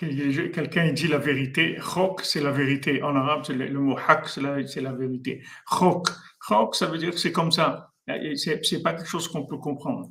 [0.00, 1.76] Quelqu'un dit la vérité.
[1.78, 3.02] Chok, c'est la vérité.
[3.02, 5.42] En arabe, le, mot haq, c'est la, vérité.
[5.68, 6.08] Chok.
[6.48, 7.92] Chok, ça veut dire que c'est comme ça.
[8.08, 10.10] Ce n'est pas quelque chose qu'on peut comprendre.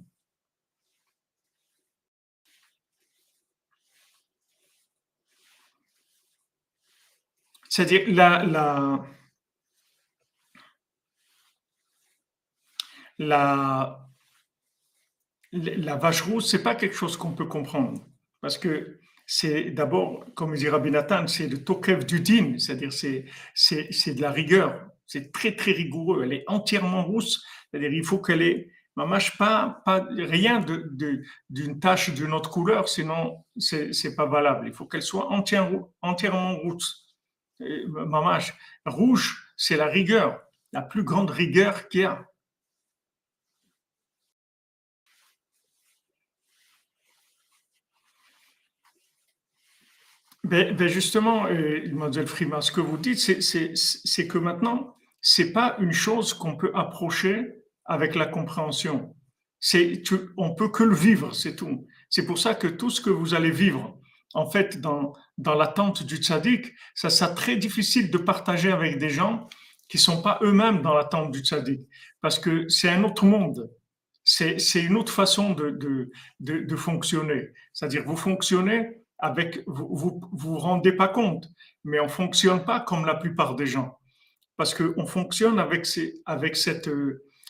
[7.68, 9.06] C'est-à-dire, la, la,
[13.18, 14.08] la,
[15.52, 18.06] la vache rousse, c'est pas quelque chose qu'on peut comprendre.
[18.42, 18.99] Parce que
[19.32, 24.22] c'est d'abord, comme dit Rabbi Nathan, c'est le tokev du din, c'est-à-dire c'est, c'est, de
[24.22, 24.90] la rigueur.
[25.06, 26.24] C'est très, très rigoureux.
[26.24, 27.46] Elle est entièrement rousse.
[27.70, 32.90] C'est-à-dire il faut qu'elle ait, mâche pas, pas rien de, d'une tache d'une autre couleur,
[32.90, 34.66] sinon c'est, c'est pas valable.
[34.68, 37.06] Il faut qu'elle soit entièrement, entièrement rousse.
[37.60, 38.56] Mamache,
[38.88, 40.42] rouge, c'est la rigueur,
[40.74, 42.26] la plus grande rigueur qu'il y a.
[50.44, 55.76] Ben, ben justement, euh, mademoiselle Frima, ce que vous dites, c'est que maintenant, c'est pas
[55.80, 59.16] une chose qu'on peut approcher avec la compréhension.
[59.60, 60.02] C'est,
[60.38, 61.86] on peut que le vivre, c'est tout.
[62.10, 64.00] C'est pour ça que tout ce que vous allez vivre,
[64.34, 69.10] en fait, dans, dans l'attente du tzaddik, ça sera très difficile de partager avec des
[69.10, 69.50] gens
[69.90, 71.82] qui sont pas eux-mêmes dans l'attente du tzaddik,
[72.22, 73.70] parce que c'est un autre monde.
[74.24, 77.50] C'est une autre façon de, de, de, de fonctionner.
[77.74, 81.50] C'est-à-dire, vous fonctionnez avec, vous vous, rendez pas compte,
[81.84, 83.98] mais on fonctionne pas comme la plupart des gens,
[84.58, 86.90] parce que on fonctionne avec cette,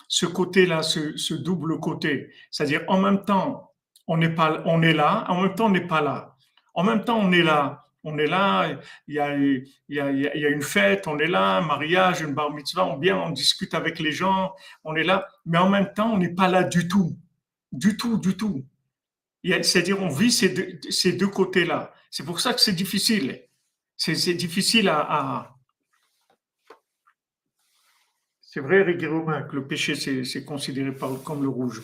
[0.08, 3.72] ce côté-là, ce, double côté, c'est-à-dire en même temps
[4.08, 6.36] on n'est pas, on est là, en même temps on n'est pas là,
[6.74, 8.70] en même temps on est là, on est là,
[9.08, 11.62] il y a, il y a, il y a une fête, on est là, un
[11.62, 14.54] mariage, une bar mitzvah, on vient, on discute avec les gens,
[14.84, 17.16] on est là, mais en même temps on n'est pas là du tout,
[17.72, 18.66] du tout, du tout.
[19.44, 20.50] C'est-à-dire, on vit ces
[21.14, 21.94] deux, côtés-là.
[22.12, 23.44] C'est pour ça que c'est difficile.
[23.96, 25.56] C'est difficile à.
[28.42, 30.92] C'est vrai, Romain, que le péché, c'est considéré
[31.24, 31.82] comme le rouge.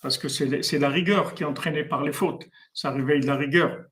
[0.00, 2.46] Parce que c'est la rigueur qui est entraînée par les fautes.
[2.72, 3.84] Ça réveille la rigueur.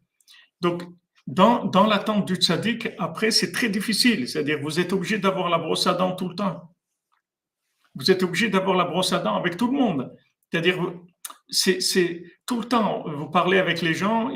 [0.61, 0.83] Donc,
[1.27, 4.29] dans, dans l'attente du tzaddik, après, c'est très difficile.
[4.29, 6.73] C'est-à-dire, vous êtes obligé d'avoir la brosse à dents tout le temps.
[7.97, 10.17] Vous êtes obligé d'avoir la brosse à dents avec tout le monde.
[10.51, 10.79] C'est-à-dire,
[11.49, 14.31] c'est tout le temps, vous parlez avec les gens,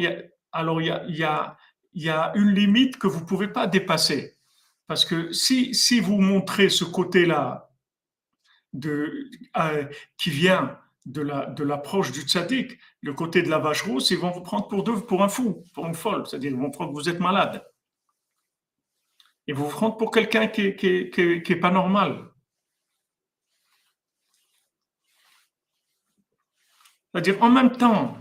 [0.53, 4.37] alors il y, a, une limite que vous ne pouvez pas dépasser.
[4.87, 7.71] Parce que si, vous montrez ce côté-là,
[8.85, 9.85] euh,
[10.17, 14.43] qui vient de l'approche du tzaddik, le côté de la vache rousse, ils vont vous
[14.43, 16.27] prendre pour, pour un fou, pour une folle.
[16.27, 17.65] C'est-à-dire, ils vont prendre que vous êtes malade.
[19.47, 22.31] Ils vont vous prendre pour quelqu'un qui n'est pas normal.
[27.13, 28.17] C'est-à-dire, en même temps,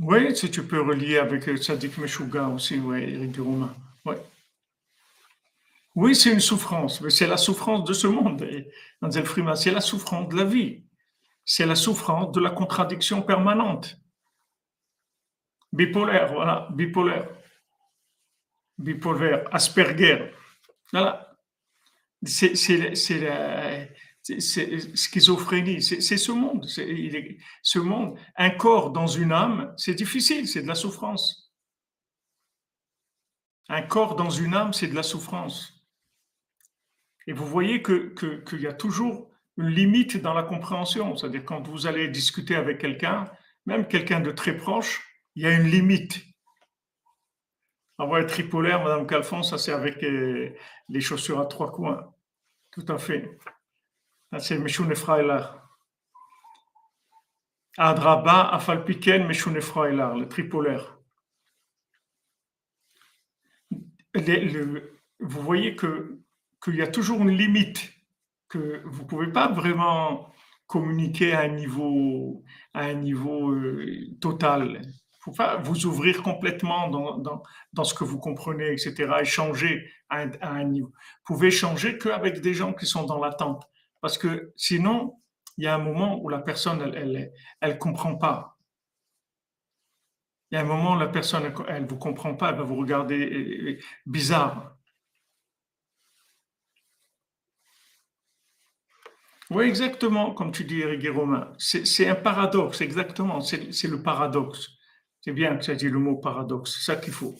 [0.00, 3.74] Oui, si tu peux relier avec Tzadik Meshuga aussi, oui, Eric Duromain.
[4.04, 4.16] Oui.
[5.94, 8.44] Oui, c'est une souffrance, mais c'est la souffrance de ce monde,
[9.54, 10.82] c'est la souffrance de la vie.
[11.44, 13.96] C'est la souffrance de la contradiction permanente.
[15.72, 17.28] Bipolaire, voilà, bipolaire.
[18.78, 20.32] Bipolaire, Asperger.
[20.92, 21.23] Voilà.
[22.26, 23.86] C'est la
[24.94, 28.18] schizophrénie, c'est ce monde.
[28.36, 31.52] un corps dans une âme, c'est difficile, c'est de la souffrance.
[33.68, 35.84] Un corps dans une âme, c'est de la souffrance.
[37.26, 41.16] Et vous voyez qu'il que, y a toujours une limite dans la compréhension.
[41.16, 43.24] C'est-à-dire quand vous allez discuter avec quelqu'un,
[43.66, 45.02] même quelqu'un de très proche,
[45.34, 46.22] il y a une limite.
[47.98, 52.13] Avoir tripolaire, Madame Calfon, ça c'est avec les chaussures à trois coins.
[52.74, 53.38] Tout à fait.
[54.38, 54.58] C'est.
[57.78, 60.98] Adraba, Afalpiken, Meshune Frailar, le tripolaire.
[64.14, 66.18] vous voyez que
[66.62, 67.92] qu'il y a toujours une limite,
[68.48, 70.32] que vous ne pouvez pas vraiment
[70.66, 74.82] communiquer à un niveau, à un niveau euh, total.
[75.26, 80.20] Ne pas vous ouvrir complètement dans, dans, dans, ce que vous comprenez, etc., échanger à
[80.20, 80.88] un, à un niveau.
[80.88, 83.64] Vous pouvez échanger qu'avec des gens qui sont dans l'attente.
[84.00, 85.18] Parce que sinon,
[85.56, 88.58] il y a un moment où la personne, elle elle, comprend pas.
[90.50, 92.62] Il y a un moment où la personne, elle ne vous comprend pas, elle va
[92.64, 94.76] vous regarder bizarre.
[99.50, 101.52] Oui, exactement, comme tu dis, Eric Romain.
[101.58, 103.40] C'est un paradoxe, exactement.
[103.40, 104.73] C'est le paradoxe.
[105.24, 106.74] C'est bien que as dit le mot paradoxe.
[106.74, 107.34] C'est ça qu'il faut.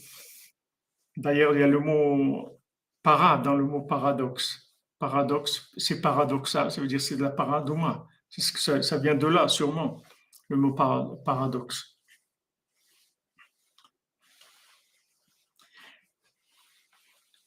[1.17, 2.59] D'ailleurs, il y a le mot
[3.03, 4.65] para dans le mot paradoxe
[5.05, 8.07] paradoxe, c'est paradoxal, ça veut dire c'est de la paradoma.
[8.31, 10.03] Ça, ça, vient de là, sûrement,
[10.49, 11.99] le mot paradoxe.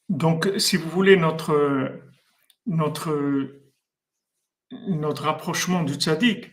[0.07, 1.99] Donc, si vous voulez, notre,
[2.65, 3.11] notre,
[4.71, 6.51] notre rapprochement du tzaddik,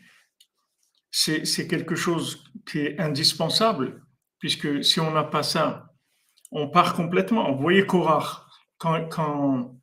[1.17, 4.03] c'est quelque chose qui est indispensable,
[4.41, 5.95] puisque si on n'a pas ça,
[6.51, 7.53] on part complètement.
[7.53, 8.43] Vous voyez Korach,
[8.79, 9.77] quand, quand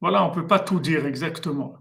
[0.00, 1.78] Voilà, on ne peut pas tout dire exactement.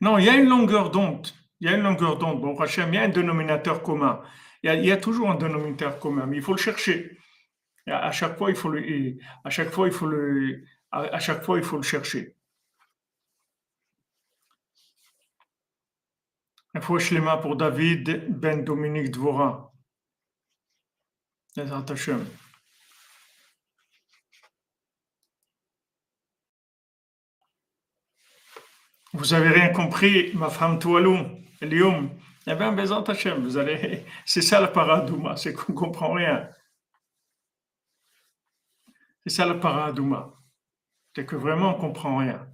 [0.00, 1.28] Non, il y a une longueur d'onde.
[1.60, 2.40] Il y a une longueur d'onde.
[2.42, 4.22] Bon, Rachem, il y a un dénominateur commun.
[4.62, 7.18] Il y, a, toujours un dénominateur commun, mais il faut le chercher.
[7.86, 10.64] À, chaque fois, il faut le, à chaque fois, il faut le,
[10.94, 12.36] à, chaque fois, il faut le chercher.
[16.74, 19.72] Un fois mains pour David Ben Dominique Dvora.
[21.56, 22.26] Hashem.
[29.12, 32.10] Vous avez rien compris, ma femme Toualoum, Lioum.
[32.46, 34.04] Eh bien, Bézant Hachem, vous allez.
[34.26, 36.48] C'est ça le paradouma, c'est qu'on ne comprend rien.
[39.24, 40.34] C'est ça le paradouma.
[41.14, 42.46] C'est que vraiment on comprend rien.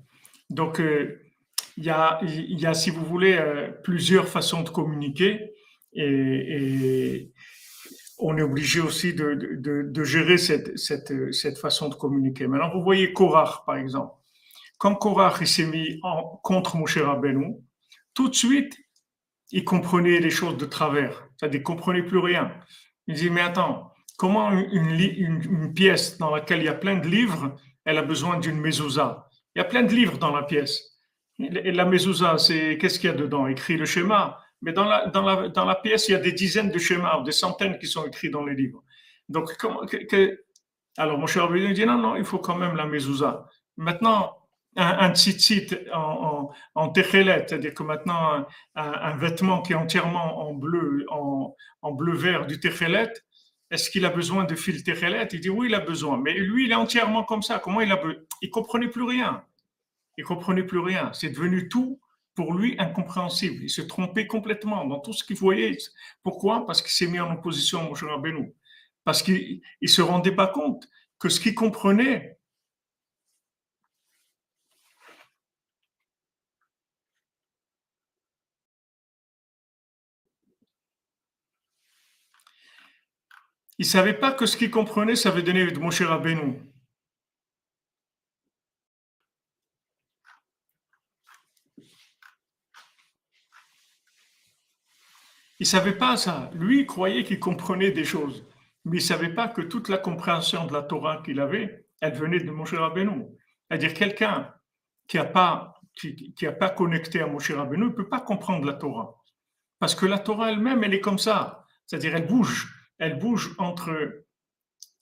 [0.48, 1.22] Donc, euh,
[1.76, 5.54] il y, a, y, a, si vous voulez, euh, plusieurs façons de communiquer
[5.92, 7.30] et,
[8.22, 12.46] on est obligé aussi de, de, gérer cette, cette, cette, façon de communiquer.
[12.46, 14.12] Maintenant, vous voyez Korach, par exemple
[14.80, 17.56] quand Korach s'est mis en, contre Moshe Rabbeinu,
[18.14, 18.78] tout de suite,
[19.52, 21.28] il comprenait les choses de travers.
[21.36, 22.50] C'est-à-dire, il comprenait plus rien.
[23.06, 27.56] Il dit, mais attends, comment une, pièce dans laquelle il y a plein de livres,
[27.84, 30.98] elle a besoin d'une mezouza Il y a plein de livres dans la pièce.
[31.38, 33.46] Et la mezouza, c'est qu'est-ce qu'il y a dedans?
[33.46, 34.38] Écrit le schéma.
[34.62, 37.22] Mais dans la, dans, la, dans la pièce, il y a des dizaines de schémas,
[37.22, 38.82] des centaines qui sont écrits dans les livres.
[39.28, 39.56] Donc,
[40.98, 43.46] alors, mon cher dit non, non, il faut quand même la mezouza.
[43.76, 44.36] Maintenant,
[44.76, 51.04] un, tzitzit en, en, en c'est-à-dire que maintenant un, vêtement qui est entièrement en bleu,
[51.10, 53.12] en, en bleu-vert du techelet,
[53.70, 56.18] est-ce qu'il a besoin de fil Il dit oui, il a besoin.
[56.18, 57.60] Mais lui, il est entièrement comme ça.
[57.60, 59.44] Comment il a besoin Il comprenait plus rien.
[60.18, 61.12] Il comprenait plus rien.
[61.12, 62.00] C'est devenu tout
[62.34, 63.62] pour lui incompréhensible.
[63.62, 65.76] Il se trompait complètement dans tout ce qu'il voyait.
[66.22, 66.66] Pourquoi?
[66.66, 68.54] Parce qu'il s'est mis en opposition à Moshe Rabbeinu.
[69.04, 72.39] Parce qu'il ne se rendait pas compte que ce qu'il comprenait,
[83.80, 86.60] Il ne savait pas que ce qu'il comprenait, ça avait donné de Moshe Rabbeinu.
[95.58, 96.50] Il ne savait pas ça.
[96.52, 98.44] Lui, il croyait qu'il comprenait des choses.
[98.84, 102.12] Mais il ne savait pas que toute la compréhension de la Torah qu'il avait, elle
[102.12, 103.28] venait de Moshe Rabbeinu.
[103.66, 104.52] C'est-à-dire quelqu'un
[105.08, 109.14] qui n'a pas, qui, pas connecté à Moshe Rabbeinu ne peut pas comprendre la Torah.
[109.78, 111.64] Parce que la Torah elle-même, elle est comme ça.
[111.86, 112.76] C'est-à-dire elle bouge.
[113.00, 114.24] Elle bouge entre,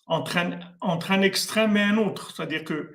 [0.07, 2.34] entre, un, extrême et un autre.
[2.34, 2.94] C'est-à-dire que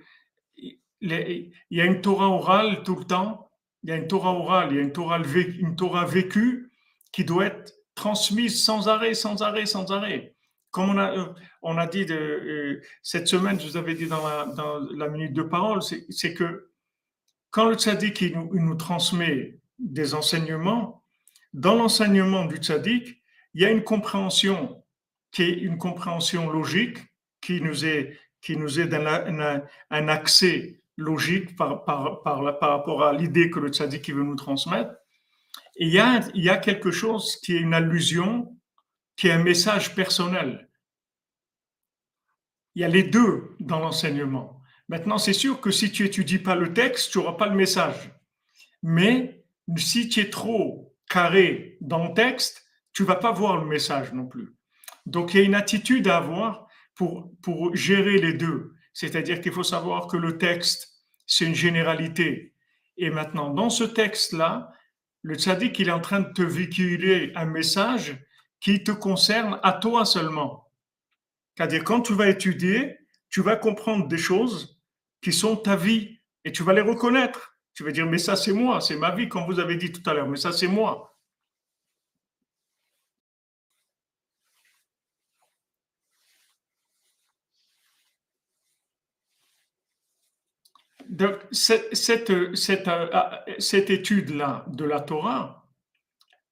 [0.55, 3.51] il y a une Torah orale tout le temps,
[3.83, 6.71] il y a une Torah orale, il y a une Torah, une Torah vécue
[7.11, 10.33] qui doit être transmise sans arrêt, sans arrêt, sans arrêt.
[10.71, 11.25] Comme on a, euh,
[11.61, 14.23] on a dit euh, cette semaine, je vous avais dit dans
[14.95, 16.69] la, minute de parole, c'est que
[17.51, 21.03] quand le tzaddik nous, il nous transmet des enseignements,
[21.53, 23.21] dans l'enseignement du tzaddik,
[23.53, 24.82] il y a une compréhension
[25.33, 26.99] qui est une compréhension logique,
[27.41, 33.13] qui nous est, qui nous est un, accès logique par, par, par, par rapport à
[33.13, 34.93] l'idée que le tzaddik veut nous transmettre.
[35.75, 38.55] Et il y, a, il y a quelque chose qui est une allusion,
[39.17, 40.69] qui est un message personnel.
[42.75, 44.61] Il y a les deux dans l'enseignement.
[44.87, 48.11] Maintenant, c'est sûr que si tu étudies pas le texte, tu n'auras pas le message.
[48.83, 49.43] Mais
[49.77, 54.27] si tu es trop carré dans le texte, tu vas pas voir le message non
[54.27, 54.55] plus.
[55.05, 58.73] Donc, il y a une attitude à avoir pour, pour gérer les deux.
[58.93, 60.93] C'est-à-dire qu'il faut savoir que le texte,
[61.25, 62.53] c'est une généralité.
[62.97, 64.71] Et maintenant, dans ce texte-là,
[65.23, 68.17] le tzaddik, il est en train de te véhiculer un message
[68.59, 70.71] qui te concerne à toi seulement.
[71.55, 72.97] C'est-à-dire, quand tu vas étudier,
[73.29, 74.79] tu vas comprendre des choses
[75.21, 77.57] qui sont ta vie et tu vas les reconnaître.
[77.73, 80.07] Tu vas dire, mais ça, c'est moi, c'est ma vie, comme vous avez dit tout
[80.07, 81.12] à l'heure, mais ça, c'est moi.
[91.13, 95.67] Donc, cette, cette, euh, ah, cette, étude-là de la Torah,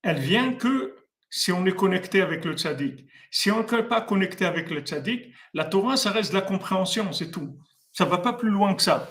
[0.04, 0.96] elle vient que
[1.32, 3.08] si on est connecté avec le tzaddik.
[3.32, 7.12] Si on n'est pas connecté avec le tzaddik, la Torah, ça reste de la compréhension,
[7.12, 7.58] c'est tout.
[7.92, 9.10] Ça va pas plus loin que ça.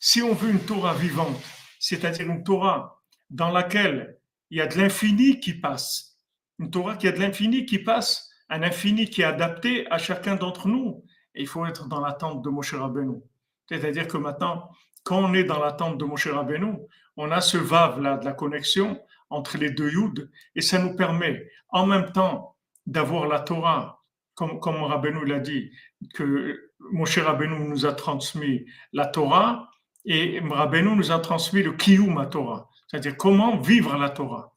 [0.00, 1.38] Si on veut une Torah vivante,
[1.78, 4.16] c'est-à-dire une Torah dans laquelle
[4.48, 6.18] il y a de l'infini qui passe,
[6.58, 10.36] une Torah qui a de l'infini qui passe, un infini qui est adapté à chacun
[10.36, 11.04] d'entre nous.
[11.34, 13.20] Et il faut être dans l'attente de Moshe Rabbeinu.
[13.68, 14.70] C'est-à-dire que maintenant,
[15.04, 16.76] quand on est dans l'attente de Moshe Rabbeinu,
[17.16, 19.00] on a ce vav-là de la connexion
[19.30, 22.56] entre les deux Yud, et ça nous permet en même temps
[22.86, 24.02] d'avoir la Torah,
[24.34, 25.70] comme, comme Rabbeinu l'a dit,
[26.14, 29.68] que Moshe Rabbeinu nous a transmis la Torah,
[30.04, 34.54] et Rabbeinu nous a transmis le Kiyum Torah, c'est-à-dire comment vivre la Torah.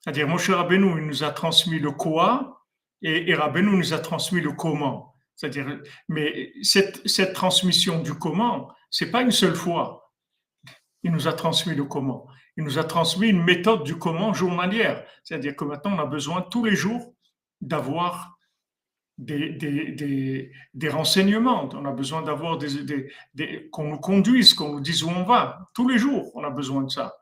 [0.00, 2.64] C'est-à-dire Moshe Rabbeinu nous a transmis le quoi,
[3.02, 5.14] et, et Rabbeinu nous a transmis le comment.
[5.38, 10.12] C'est-à-dire, mais cette, transmission du comment, c'est pas une seule fois.
[11.04, 12.26] Il nous a transmis le comment.
[12.56, 15.06] Il nous a transmis une méthode du comment journalière.
[15.22, 17.14] C'est-à-dire que maintenant, on a besoin tous les jours
[17.60, 18.36] d'avoir
[19.16, 21.68] des, des, des, renseignements.
[21.72, 25.68] On a besoin d'avoir des, des qu'on nous conduise, qu'on nous dise où on va.
[25.72, 27.14] Tous les jours, on a besoin de ça.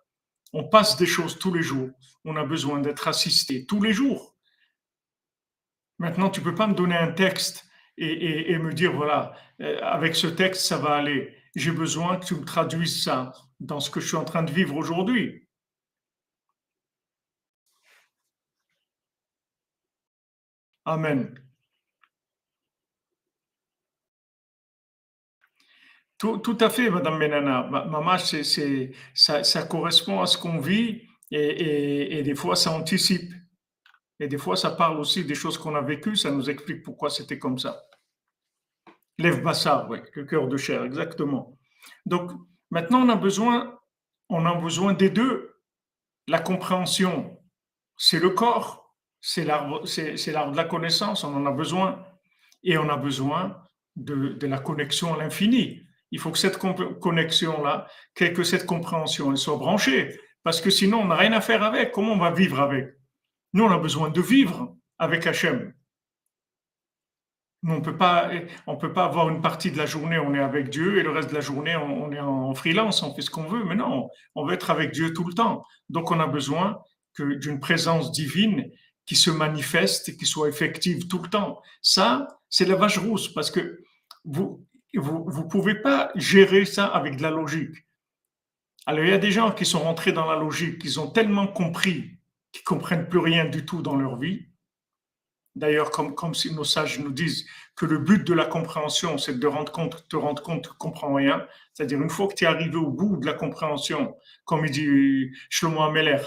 [0.55, 1.91] On passe des choses tous les jours.
[2.25, 4.35] On a besoin d'être assisté tous les jours.
[5.99, 7.66] Maintenant, tu peux pas me donner un texte
[7.99, 11.35] et, me dire, voilà, euh, avec ce texte, ça va aller.
[11.55, 14.51] J'ai besoin que tu me traduises ça dans ce que je suis en train de
[14.53, 15.47] vivre aujourd'hui.
[20.85, 21.35] Amen.
[26.19, 27.65] Tout, à fait, Madame Menana.
[27.65, 28.43] Maman, c'est,
[29.15, 33.33] ça, ça, correspond à ce qu'on vit et, et, des fois, ça anticipe.
[34.21, 37.11] Et des fois, ça parle aussi des choses qu'on a vécues, ça nous explique pourquoi
[37.11, 37.83] c'était comme ça.
[39.19, 41.59] Lève Bassar, oui, le cœur de chair, exactement.
[42.05, 42.33] Donc,
[42.71, 43.79] maintenant, on a besoin,
[44.29, 45.55] on a besoin des deux.
[46.29, 47.39] La compréhension,
[47.97, 52.05] c'est le corps, c'est, l'arbre de la connaissance, on en a besoin.
[52.63, 53.63] Et on a besoin
[53.97, 55.83] de, de la connexion à l'infini.
[56.11, 60.19] Il faut que cette connexion-là, que cette compréhension, elle soit branchée.
[60.43, 61.93] Parce que sinon, on n'a rien à faire avec.
[61.93, 62.97] Comment on va vivre avec?
[63.53, 65.73] Nous, on a besoin de vivre avec Hachem.
[67.69, 68.31] On peut pas,
[68.67, 71.11] on peut pas avoir une partie de la journée, on est avec Dieu, et le
[71.11, 73.65] reste de la journée, on, est en freelance, on fait ce qu'on veut.
[73.65, 75.65] Mais non, on veut être avec Dieu tout le temps.
[75.89, 76.81] Donc, on a besoin
[77.19, 78.71] d'une présence divine
[79.07, 81.61] qui se manifeste qui soit effective tout le temps.
[81.81, 83.81] Ça, c'est la vache rousse, parce que
[84.25, 87.87] vous, vous, vous pouvez pas gérer ça avec de la logique.
[88.87, 91.49] Alors, il y a des gens qui sont rentrés dans la logique, qui ont tellement
[91.49, 92.16] compris,
[92.57, 94.47] qu'ils comprennent plus rien du tout dans leur vie,
[95.57, 97.47] D'ailleurs, comme, comme si nos sages nous disent
[97.77, 101.15] que le but de la compréhension, c'est de rendre compte, te rendre compte tu comprends
[101.15, 101.47] rien.
[101.73, 105.31] C'est-à-dire, une fois que tu es arrivé au bout de la compréhension, comme il dit
[105.49, 106.25] Shlomo Ameler, je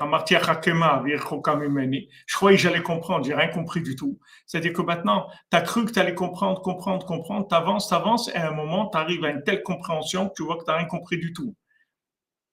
[2.35, 4.17] croyais que j'allais comprendre, j'ai rien compris du tout.
[4.47, 7.93] C'est-à-dire que maintenant, tu as cru que tu allais comprendre, comprendre, comprendre, tu avances, tu
[7.93, 10.63] avances, et à un moment, tu arrives à une telle compréhension que tu vois que
[10.63, 11.55] tu n'as rien compris du tout.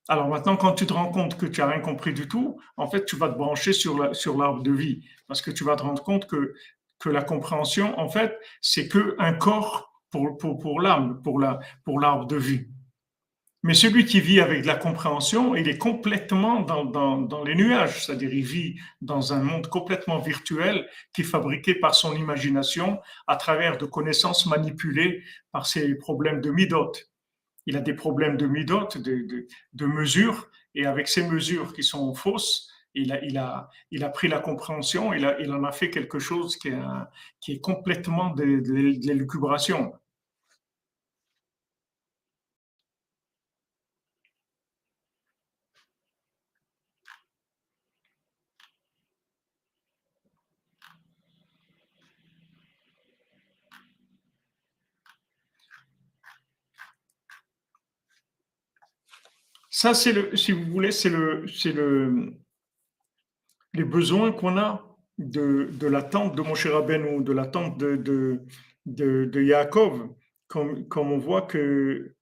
[0.08, 2.88] Alors maintenant, quand tu te rends compte que tu n'as rien compris du tout, en
[2.88, 3.96] fait, tu vas te brancher sur
[4.38, 5.04] l'arbre de vie.
[5.26, 6.54] Parce que tu vas te rendre compte que,
[6.98, 12.68] que la compréhension, en fait, c'est qu'un corps pour, l'âme, pour l'arbre pour de vie.
[13.62, 17.56] Mais celui qui vit avec de la compréhension, il est complètement dans, dans, dans les
[17.56, 23.00] nuages, c'est-à-dire il vit dans un monde complètement virtuel qui est fabriqué par son imagination
[23.26, 27.10] à travers de connaissances manipulées par ses problèmes de midote
[27.66, 32.14] il a des problèmes de midot, de, de, mesures, et avec ces mesures qui sont
[32.14, 35.72] fausses, il a, il a, il a pris la compréhension, il, a, il en a
[35.72, 36.82] fait quelque chose qui est,
[37.40, 38.72] qui est complètement de, de
[39.06, 39.92] l'élucubration.
[59.76, 62.32] Ça, c'est le, si vous voulez, c'est le, c'est le,
[63.74, 68.40] les besoins qu'on a de, de l'attente de Moshe ou de l'attente de, de,
[68.86, 70.08] de, Yaakov,
[70.48, 72.16] comme, on voit que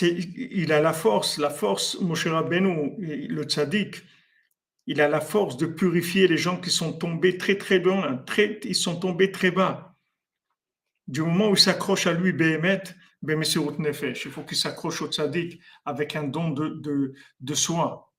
[0.00, 4.02] il a la force, la force, Moshe Rabbeinu, le tzaddik,
[4.88, 8.24] il a la force de purifier les gens qui sont tombés très très loin,
[8.64, 9.93] ils sont tombés très bas.
[11.06, 12.82] Du moment où il s'accroche à lui, Béhémet,
[13.78, 18.14] Nefesh, il faut qu'il s'accroche au tzaddik avec un don de, de, de soi.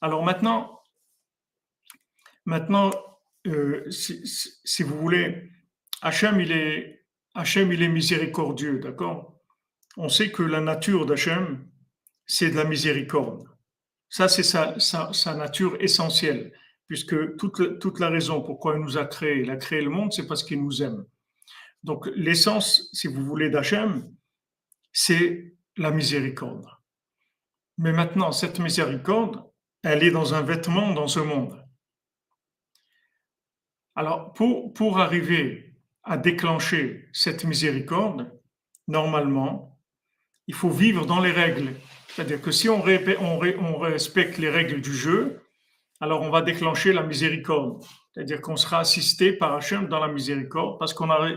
[0.00, 0.82] Alors maintenant,
[3.46, 5.50] euh, si, vous voulez,
[6.06, 7.04] Hachem, il est,
[7.34, 9.40] il est miséricordieux, d'accord?
[9.96, 11.68] On sait que la nature d'Hachem,
[12.26, 13.48] c'est de la miséricorde.
[14.08, 16.52] Ça, c'est sa, sa, nature essentielle,
[16.86, 20.12] puisque toute, toute la raison pourquoi il nous a créé, il a créé le monde,
[20.12, 21.04] c'est parce qu'il nous aime.
[21.82, 24.08] Donc, l'essence, si vous voulez, d'Hachem,
[24.92, 26.68] c'est la miséricorde.
[27.78, 29.42] Mais maintenant, cette miséricorde,
[29.82, 31.60] elle est dans un vêtement dans ce monde.
[33.96, 35.65] Alors, pour, pour arriver
[36.06, 38.32] à déclencher cette miséricorde,
[38.86, 39.76] normalement,
[40.46, 41.74] il faut vivre dans les règles.
[42.08, 45.42] C'est-à-dire que si on, on, respecte les règles du jeu,
[46.00, 47.82] alors on va déclencher la miséricorde.
[48.14, 51.28] C'est-à-dire qu'on sera assisté par Hachem dans la miséricorde parce qu'on a,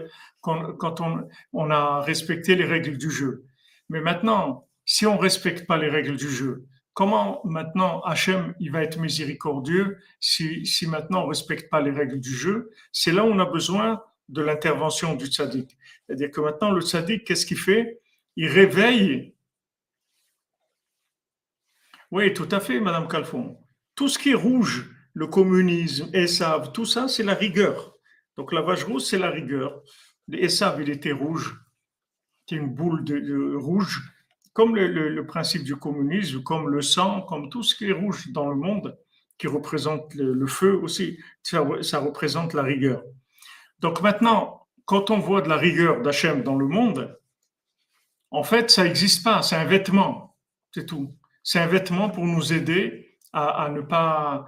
[0.42, 3.46] quand, on, on, a respecté les règles du jeu.
[3.90, 6.68] Mais maintenant, si on ne respecte pas les règles du jeu,
[7.00, 11.92] Comment maintenant Hachem il va être miséricordieux si, si maintenant on ne respecte pas les
[11.92, 12.72] règles du jeu?
[12.92, 15.78] C'est là où on a besoin de l'intervention du tzaddik.
[16.06, 18.00] C'est-à-dire que maintenant le tzaddik, qu'est-ce qu'il fait?
[18.36, 19.36] Il réveille.
[22.12, 23.58] Oui, tout à fait, Madame Calfon.
[23.96, 27.98] Tout ce qui est rouge, le communisme, Esav, tout ça, c'est la rigueur.
[28.38, 29.82] Donc la vache rouge, c'est la rigueur.
[30.32, 31.60] Esav, il était rouge.
[32.48, 34.02] C'est une boule de rouge
[34.60, 38.50] comme le, principe du communisme, comme le sang, comme tout ce qui est rouge dans
[38.50, 38.98] le monde,
[39.38, 43.04] qui représente le, feu aussi, ça, représente la rigueur.
[43.80, 47.18] Donc maintenant, quand on voit de la rigueur d'Hachem dans le monde,
[48.32, 50.38] en fait, ça n'existe pas, c'est un vêtement,
[50.74, 51.16] c'est tout.
[51.44, 54.46] C'est un vêtement pour nous aider à, ne pas,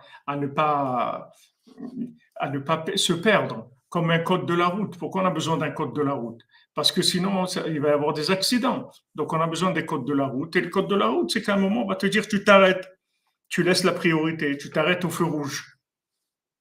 [2.96, 4.98] se perdre, comme un code de la route.
[4.98, 6.42] Pourquoi on a besoin d'un code de la route?
[6.74, 8.90] Parce que sinon, il va y avoir des accidents.
[9.16, 10.56] Donc, on a besoin des codes de la route.
[10.56, 12.44] Et le code de la route, c'est qu'à un moment, on va te dire, tu
[12.44, 12.88] t'arrêtes,
[13.50, 15.71] tu laisses la priorité, tu t'arrêtes au feu rouge.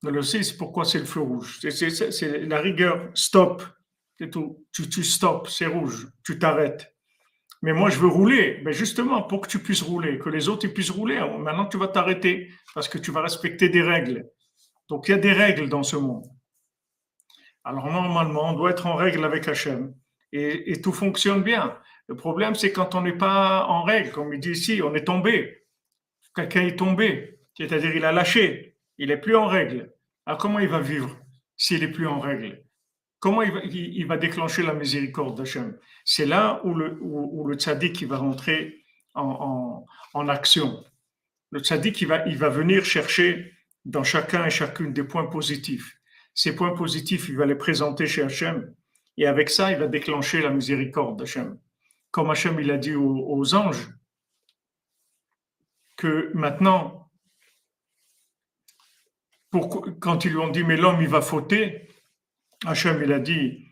[0.02, 1.60] On le sait, c'est pourquoi c'est le feu rouge.
[1.60, 3.62] C'est la rigueur, stop,
[4.18, 4.66] c'est tout.
[4.72, 6.94] Tu, tu stops, c'est rouge, tu t'arrêtes.
[7.62, 8.60] Mais moi, je veux rouler.
[8.64, 11.88] Mais justement, pour que tu puisses rouler, que les autres puissent rouler, maintenant tu vas
[11.88, 14.26] t'arrêter parce que tu vas respecter des règles.
[14.88, 16.24] Donc, il y a des règles dans ce monde.
[17.64, 19.94] Alors, normalement, on doit être en règle avec Hachem
[20.32, 21.76] et, tout fonctionne bien.
[22.06, 25.04] Le problème, c'est quand on n'est pas en règle, comme il dit ici, on est
[25.04, 25.64] tombé.
[26.34, 28.69] Quelqu'un est tombé, c'est-à-dire il a lâché,
[29.00, 29.92] il n'est plus en règle.
[30.26, 31.16] Alors comment il va vivre
[31.56, 32.62] s'il n'est plus en règle?
[33.18, 35.76] Comment il va, déclencher la miséricorde d'Hachem?
[36.04, 38.84] C'est là où le, où, tzaddik va rentrer
[39.14, 39.84] en,
[40.28, 40.84] action.
[41.50, 43.52] Le tzaddik, va, il va venir chercher
[43.84, 45.98] dans chacun et chacune des points positifs.
[46.34, 48.74] Ces points positifs, il va les présenter chez Hachem.
[49.18, 51.58] Et avec ça, il va déclencher la miséricorde d'Hachem.
[52.10, 53.88] Comme Hachem, il a dit aux, anges
[55.96, 56.99] que maintenant,
[59.52, 61.88] quand ils lui ont dit, mais l'homme, il va fauter,
[62.66, 63.66] Hachem, il a dit,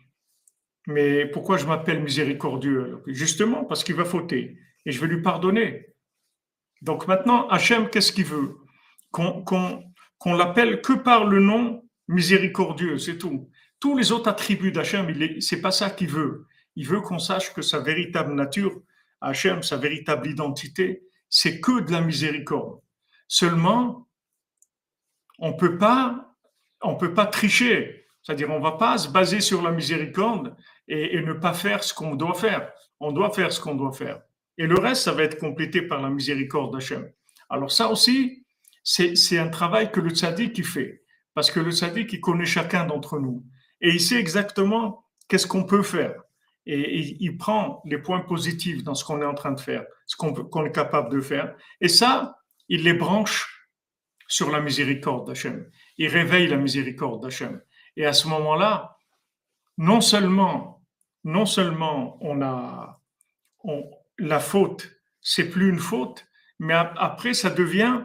[0.87, 3.01] mais pourquoi je m'appelle miséricordieux?
[3.07, 4.57] Justement, parce qu'il va fauter.
[4.85, 5.87] Et je vais lui pardonner.
[6.81, 8.57] Donc maintenant, Hachem, qu'est-ce qu'il veut?
[9.11, 13.49] Qu'on l'appelle que par le nom miséricordieux, c'est tout.
[13.79, 16.45] Tous les autres attributs d'Hachem, c'est pas ça qu'il veut.
[16.75, 18.81] Il veut qu'on sache que sa véritable nature,
[19.21, 22.81] Hachem, sa véritable identité, c'est que de la miséricorde.
[23.27, 24.08] Seulement,
[25.39, 26.35] on peut pas,
[26.81, 28.05] on peut pas tricher.
[28.21, 30.55] C'est-à-dire, on va pas se baser sur la miséricorde
[30.87, 32.71] et, ne pas faire ce qu'on doit faire.
[32.99, 34.21] On doit faire ce qu'on doit faire.
[34.57, 37.09] Et le reste, ça va être complété par la miséricorde d'Hachem.
[37.49, 38.45] Alors ça aussi,
[38.83, 41.03] c'est un travail que le tzaddik fait.
[41.33, 43.45] Parce que le tzaddik, il connaît chacun d'entre nous.
[43.81, 46.21] Et il sait exactement qu'est-ce qu'on peut faire.
[46.65, 50.17] Et, il prend les points positifs dans ce qu'on est en train de faire, ce
[50.17, 51.55] qu'on est capable de faire.
[51.79, 52.37] Et ça,
[52.67, 53.58] il les branche
[54.29, 55.69] sur la miséricorde d'Hachem.
[55.97, 57.61] Il réveille la miséricorde d'Hachem.
[57.97, 58.97] Et à ce moment-là,
[59.77, 60.81] non seulement,
[61.25, 63.01] non seulement on a,
[63.63, 64.89] on, la faute,
[65.21, 66.25] c'est plus une faute,
[66.59, 68.03] mais après, ça devient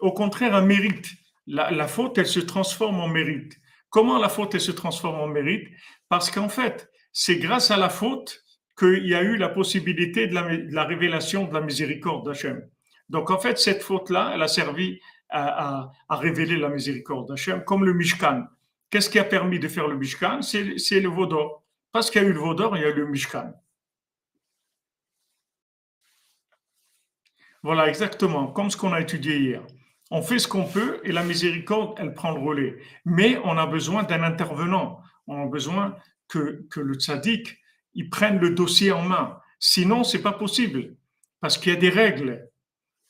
[0.00, 1.08] au contraire un mérite.
[1.46, 3.58] La, faute, elle se transforme en mérite.
[3.88, 5.68] Comment la faute, elle se transforme en mérite?
[6.08, 8.44] Parce qu'en fait, c'est grâce à la faute
[8.78, 10.34] qu'il y a eu la possibilité de
[10.74, 12.68] la, révélation de la miséricorde d'Hachem.
[13.08, 18.44] Donc en fait, cette faute-là, elle a servi à, révéler la miséricorde comme le Mishkan.
[18.90, 20.42] Qu'est-ce qui a permis de faire le Mishkan?
[20.42, 21.64] C'est le Vaudor.
[21.92, 23.52] Parce qu'il y a eu le Vaudor, il y a eu le Mishkan.
[27.62, 29.66] Voilà, exactement, comme ce qu'on a étudié hier.
[30.10, 32.78] On fait ce qu'on peut et la miséricorde, elle prend le relais.
[33.04, 35.00] Mais on a besoin d'un intervenant.
[35.26, 35.96] On a besoin
[36.28, 37.58] que, le tzaddik,
[37.94, 39.38] il prenne le dossier en main.
[39.58, 40.96] Sinon, c'est pas possible.
[41.40, 42.47] Parce qu'il y a des règles.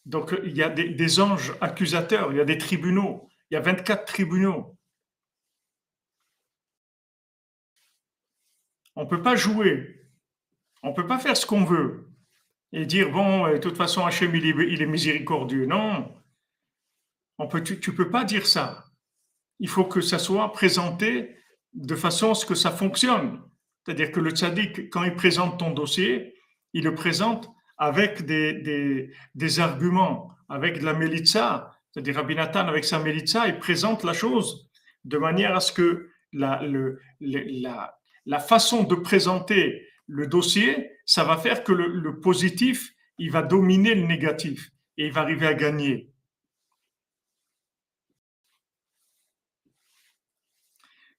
[0.08, 3.28] Donc, il y a des, anges accusateurs, il y a des tribunaux.
[3.50, 4.74] Il y a 24 tribunaux.
[8.96, 10.08] On ne peut pas jouer.
[10.82, 12.08] On ne peut pas faire ce qu'on veut
[12.72, 15.66] et dire bon, euh, de toute façon, Hachem, il est, miséricordieux.
[15.66, 16.14] Non,
[17.36, 18.86] on peut, tu ne peux pas dire ça.
[19.58, 21.36] Il faut que ça soit présenté
[21.74, 23.42] de façon à ce que ça fonctionne.
[23.84, 26.34] C'est-à-dire que le tzaddik, quand il présente ton dossier,
[26.72, 31.72] il le présente avec des, des, arguments, avec de la melitza.
[31.90, 34.68] C'est-à-dire Rabbi avec sa melitza, il présente la chose
[35.04, 36.60] de manière à ce que la,
[37.20, 43.42] la, la façon de présenter le dossier, ça va faire que le, positif, il va
[43.42, 46.10] dominer le négatif et il va arriver à gagner.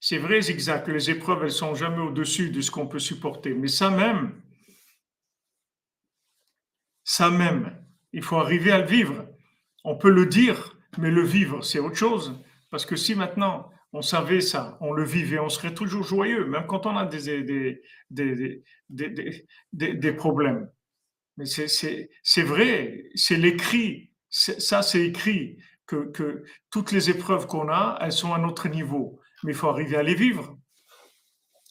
[0.00, 3.54] C'est vrai, Zigzag, que les épreuves, elles sont jamais au-dessus de ce qu'on peut supporter.
[3.54, 4.40] Mais ça même,
[7.10, 7.76] ça même,
[8.12, 9.26] il faut arriver à le vivre.
[9.82, 12.40] On peut le dire, mais le vivre, c'est autre chose.
[12.70, 16.66] Parce que si maintenant, on savait ça, on le vivait, on serait toujours joyeux, même
[16.68, 17.42] quand on a des,
[18.10, 18.62] des,
[19.72, 20.70] des, problèmes.
[21.36, 25.58] Mais c'est vrai, c'est l'écrit, ça c'est écrit,
[25.88, 29.68] que, que, toutes les épreuves qu'on a, elles sont à notre niveau, mais il faut
[29.68, 30.56] arriver à les vivre.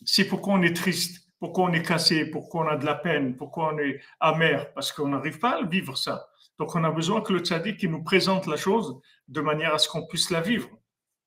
[0.03, 3.35] C'est pourquoi on est triste, pourquoi on est cassé, pourquoi on a de la peine,
[3.35, 6.27] pourquoi on est amer, parce qu'on n'arrive pas à vivre ça.
[6.57, 9.87] Donc on a besoin que le tzaddik nous présente la chose de manière à ce
[9.87, 10.69] qu'on puisse la vivre.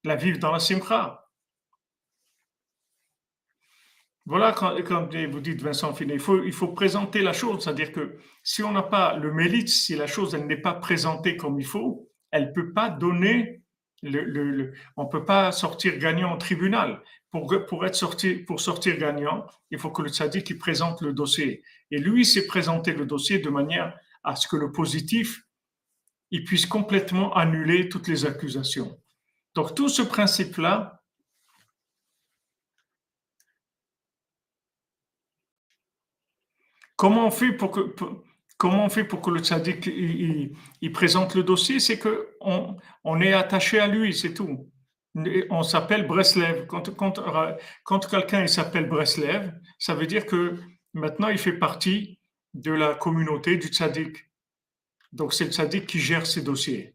[0.05, 1.23] La vivre dans la simcha.
[4.27, 4.77] Voilà quand,
[5.31, 8.71] vous dites Vincent Finet, il faut, il faut présenter la chose, c'est-à-dire que si on
[8.71, 12.53] n'a pas le mérite, si la chose n'est pas présentée comme il faut, elle ne
[12.53, 13.62] peut pas donner,
[14.05, 17.03] on ne peut pas sortir gagnant au tribunal.
[17.31, 21.63] Pour, pour, être sorti, pour sortir gagnant, il faut que le tzaddik présente le dossier.
[21.91, 25.43] Et lui, s'est présenté le dossier de manière à ce que le positif,
[26.31, 28.99] il puisse complètement annuler toutes les accusations.
[29.55, 31.03] Donc tout ce principe-là,
[36.97, 37.95] comment on fait pour que,
[38.63, 43.33] comment on fait pour que le tzaddik il, présente le dossier C'est que on, est
[43.33, 44.71] attaché à lui, c'est tout.
[45.51, 46.69] On s'appelle Breslev.
[46.69, 50.61] Quand, quelqu'un s'appelle Breslev, ça veut dire que
[50.95, 52.21] maintenant il fait partie
[52.55, 54.31] de la communauté du tzaddik.
[55.11, 56.95] Donc c'est le tzaddik qui gère ses dossiers.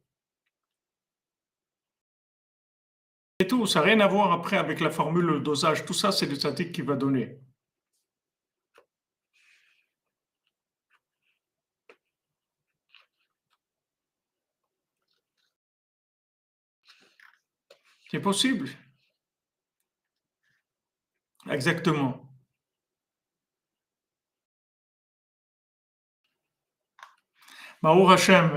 [3.39, 6.13] Et tout, ça n'a rien à voir après avec la formule, le dosage, tout ça,
[6.13, 7.38] c'est le statique qui va donner.
[18.09, 18.69] C'est possible.
[21.49, 22.27] Exactement.
[27.81, 28.51] Maour Hachem,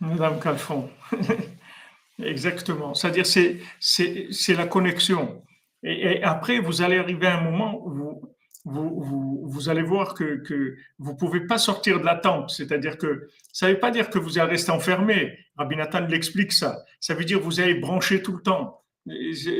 [0.00, 0.90] Madame Calfon.
[2.18, 2.94] Exactement.
[2.94, 5.42] C'est-à-dire, c'est, la connexion.
[5.82, 8.35] Et, après, vous allez arriver à un moment où vous,
[8.66, 12.50] vous, vous, allez voir que, que vous ne pouvez pas sortir de la tente.
[12.50, 15.38] C'est-à-dire que ça ne veut pas dire que vous allez rester enfermé.
[15.56, 16.84] Rabbi Nathan l'explique ça.
[16.98, 18.82] Ça veut dire que vous allez brancher tout le temps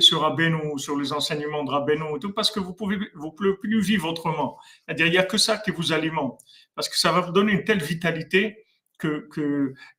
[0.01, 3.81] sur Rabbeinu, sur les enseignements de Rabbeinu, tout, parce que vous pouvez, vous pouvez plus
[3.81, 4.59] vivre autrement.
[4.85, 6.41] C'est-à-dire, il n'y a que ça qui vous alimente.
[6.75, 8.65] Parce que ça va vous donner une telle vitalité
[8.99, 9.29] que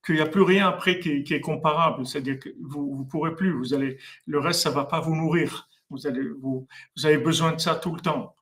[0.05, 2.05] qu'il n'y a plus rien après qui, est comparable.
[2.05, 3.51] C'est-à-dire que vous ne pourrez plus.
[3.51, 5.69] Vous allez, le reste, ça va pas vous nourrir.
[5.89, 8.35] Vous, allez, vous, vous avez besoin de ça tout le temps.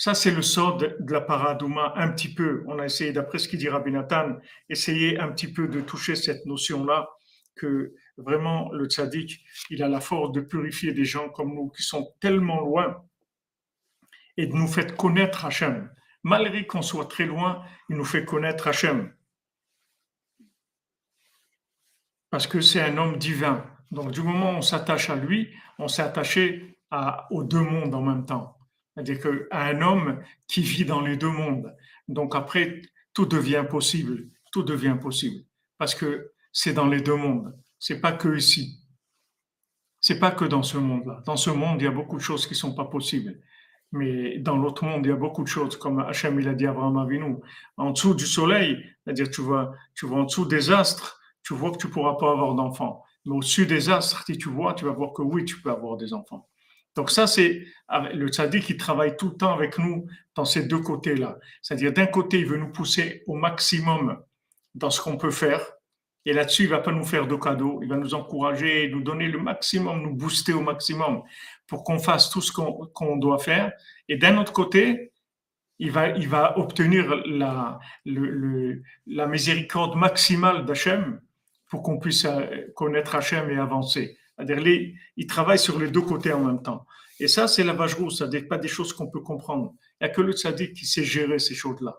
[0.00, 2.64] Ça, c'est le sort de, la paradouma un petit peu.
[2.66, 4.38] On a essayé, d'après ce qu'il dit Rabbi Nathan,
[4.70, 7.06] essayer un petit peu de toucher cette notion-là,
[7.54, 11.82] que vraiment le tzaddik, il a la force de purifier des gens comme nous qui
[11.82, 13.04] sont tellement loin
[14.38, 15.92] et de nous faire connaître Hachem.
[16.22, 19.14] Malgré qu'on soit très loin, il nous fait connaître Hachem.
[22.30, 23.66] Parce que c'est un homme divin.
[23.90, 26.78] Donc, du moment où on s'attache à lui, on s'est attaché
[27.30, 28.56] aux deux mondes en même temps.
[29.00, 31.74] C'est-à-dire qu'à un homme qui vit dans les deux mondes.
[32.08, 32.82] Donc après,
[33.14, 34.28] tout devient possible.
[34.52, 35.44] Tout devient possible.
[35.78, 37.56] Parce que c'est dans les deux mondes.
[37.78, 38.78] C'est pas que ici.
[40.00, 41.22] C'est pas que dans ce monde-là.
[41.24, 43.40] Dans ce monde, il y a beaucoup de choses qui sont pas possibles.
[43.92, 46.66] Mais dans l'autre monde, il y a beaucoup de choses, comme Hachem il a dit
[46.66, 47.36] à Abraham Avinu.
[47.76, 51.72] En dessous du soleil, c'est-à-dire tu vois, tu vois en dessous des astres, tu vois
[51.72, 53.02] que tu pourras pas avoir d'enfants.
[53.24, 55.96] Mais au-dessus des astres, si tu vois, tu vas voir que oui, tu peux avoir
[55.96, 56.49] des enfants.
[57.00, 57.64] Donc ça, c'est
[58.12, 61.38] le tzaddik qui travaille tout le temps avec nous dans ces deux côtés-là.
[61.62, 64.22] C'est-à-dire d'un côté, il veut nous pousser au maximum
[64.74, 65.62] dans ce qu'on peut faire.
[66.26, 67.80] Et là-dessus, il va pas nous faire de cadeaux.
[67.82, 71.22] Il va nous encourager, nous donner le maximum, nous booster au maximum
[71.66, 73.72] pour qu'on fasse tout ce qu'on doit faire.
[74.06, 75.14] Et d'un autre côté,
[75.78, 81.18] il va, il va obtenir la, la miséricorde maximale d'Hachem
[81.70, 84.18] pour qu'on puisse euh, connaître Hachem et avancer.
[84.46, 86.86] C'est-à-dire, il travaille sur les deux côtés en même temps.
[87.18, 89.74] Et ça, c'est la vache rousse, c'est-à-dire pas des choses qu'on peut comprendre.
[90.00, 91.96] Il n'y a que le tzaddik qui sait gérer ces choses-là.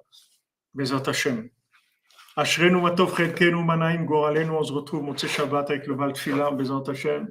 [0.74, 1.50] Bezat Hashem.
[2.36, 6.84] Ashrenu matov chelkenu manaim goralenu, on se retrouve Motse Shabbat avec le Val Tfila, Bezat
[6.88, 7.28] Hashem.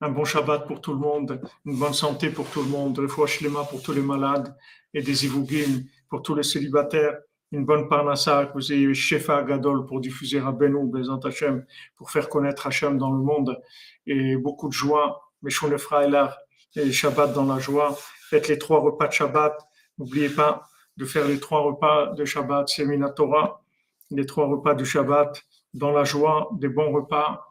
[0.00, 3.08] Un bon Shabbat pour tout le monde, une bonne santé pour tout le monde, le
[3.26, 4.56] shlema pour tous les malades
[4.94, 7.18] et des ivougim pour tous les célibataires
[7.52, 11.64] une bonne parnassa, que vous ayez Shefa Gadol pour diffuser Rabbeinu, Bezant Hashem,
[11.96, 13.60] pour faire connaître Hashem dans le monde,
[14.06, 16.36] et beaucoup de joie, Meshon Efraïlar,
[16.76, 17.96] et Shabbat dans la joie.
[18.28, 19.56] Faites les trois repas de Shabbat.
[19.98, 23.62] N'oubliez pas de faire les trois repas de Shabbat, Semina Torah,
[24.10, 25.42] les trois repas du Shabbat
[25.74, 27.44] dans la joie, des bons repas.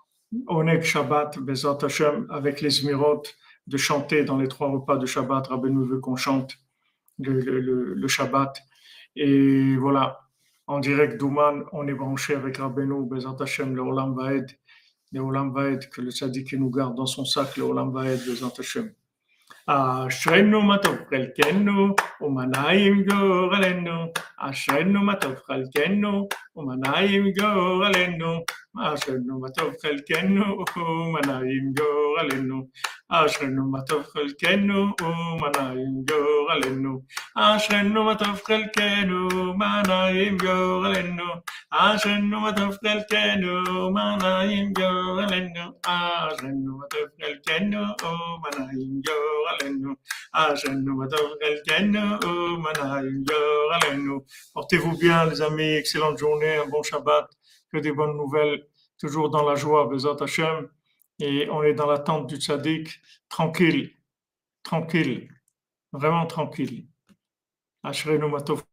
[0.47, 3.23] Oneg Shabbat, Bezat Hashem, avec les Zmirot,
[3.65, 5.47] de chanter dans les trois repas de Shabbat.
[5.47, 6.57] Rabbeinu veut qu'on chante
[7.19, 8.57] le, le, le Shabbat.
[9.16, 10.20] Et voilà,
[10.66, 14.46] en direct d'Ouman, on est branché avec Rabbeinu, Bezat Hashem, le Olam Vaed,
[15.12, 18.54] le Olam Vaed, que le Sadiq nous garde dans son sac, le Olam Vaed, Bezat
[18.58, 18.92] Hashem.
[19.66, 24.04] אשרנו מה טוב חלקנו, ומנעים גורלנו.
[24.38, 28.40] אשרנו מה טוב חלקנו, ומנעים גורלנו.
[28.80, 32.68] אשרנו מה טוב חלקנו, ומנעים גורלנו.
[33.08, 37.02] אשרנו מה טוב חלקנו, ומנעים גורלנו.
[37.36, 41.24] אשרנו מה טוב חלקנו, ומנעים גורלנו.
[41.70, 45.64] אשרנו מה טוב חלקנו, ומנעים גורלנו.
[45.82, 47.80] אשרנו מה טוב חלקנו,
[48.24, 49.02] ומנעים
[53.28, 54.20] גורלנו.
[54.54, 55.76] Portez-vous bien, les amis.
[55.76, 57.26] Excellente journée, un bon Shabbat.
[57.71, 58.67] Que des bonnes nouvelles.
[58.97, 60.69] Toujours dans la joie, Bezat Hashem.
[61.19, 63.01] Et on est dans l'attente du tzaddik.
[63.29, 63.91] Tranquille.
[64.63, 65.29] Tranquille.
[65.91, 66.87] Vraiment tranquille.
[67.83, 68.63] Ashrenu matov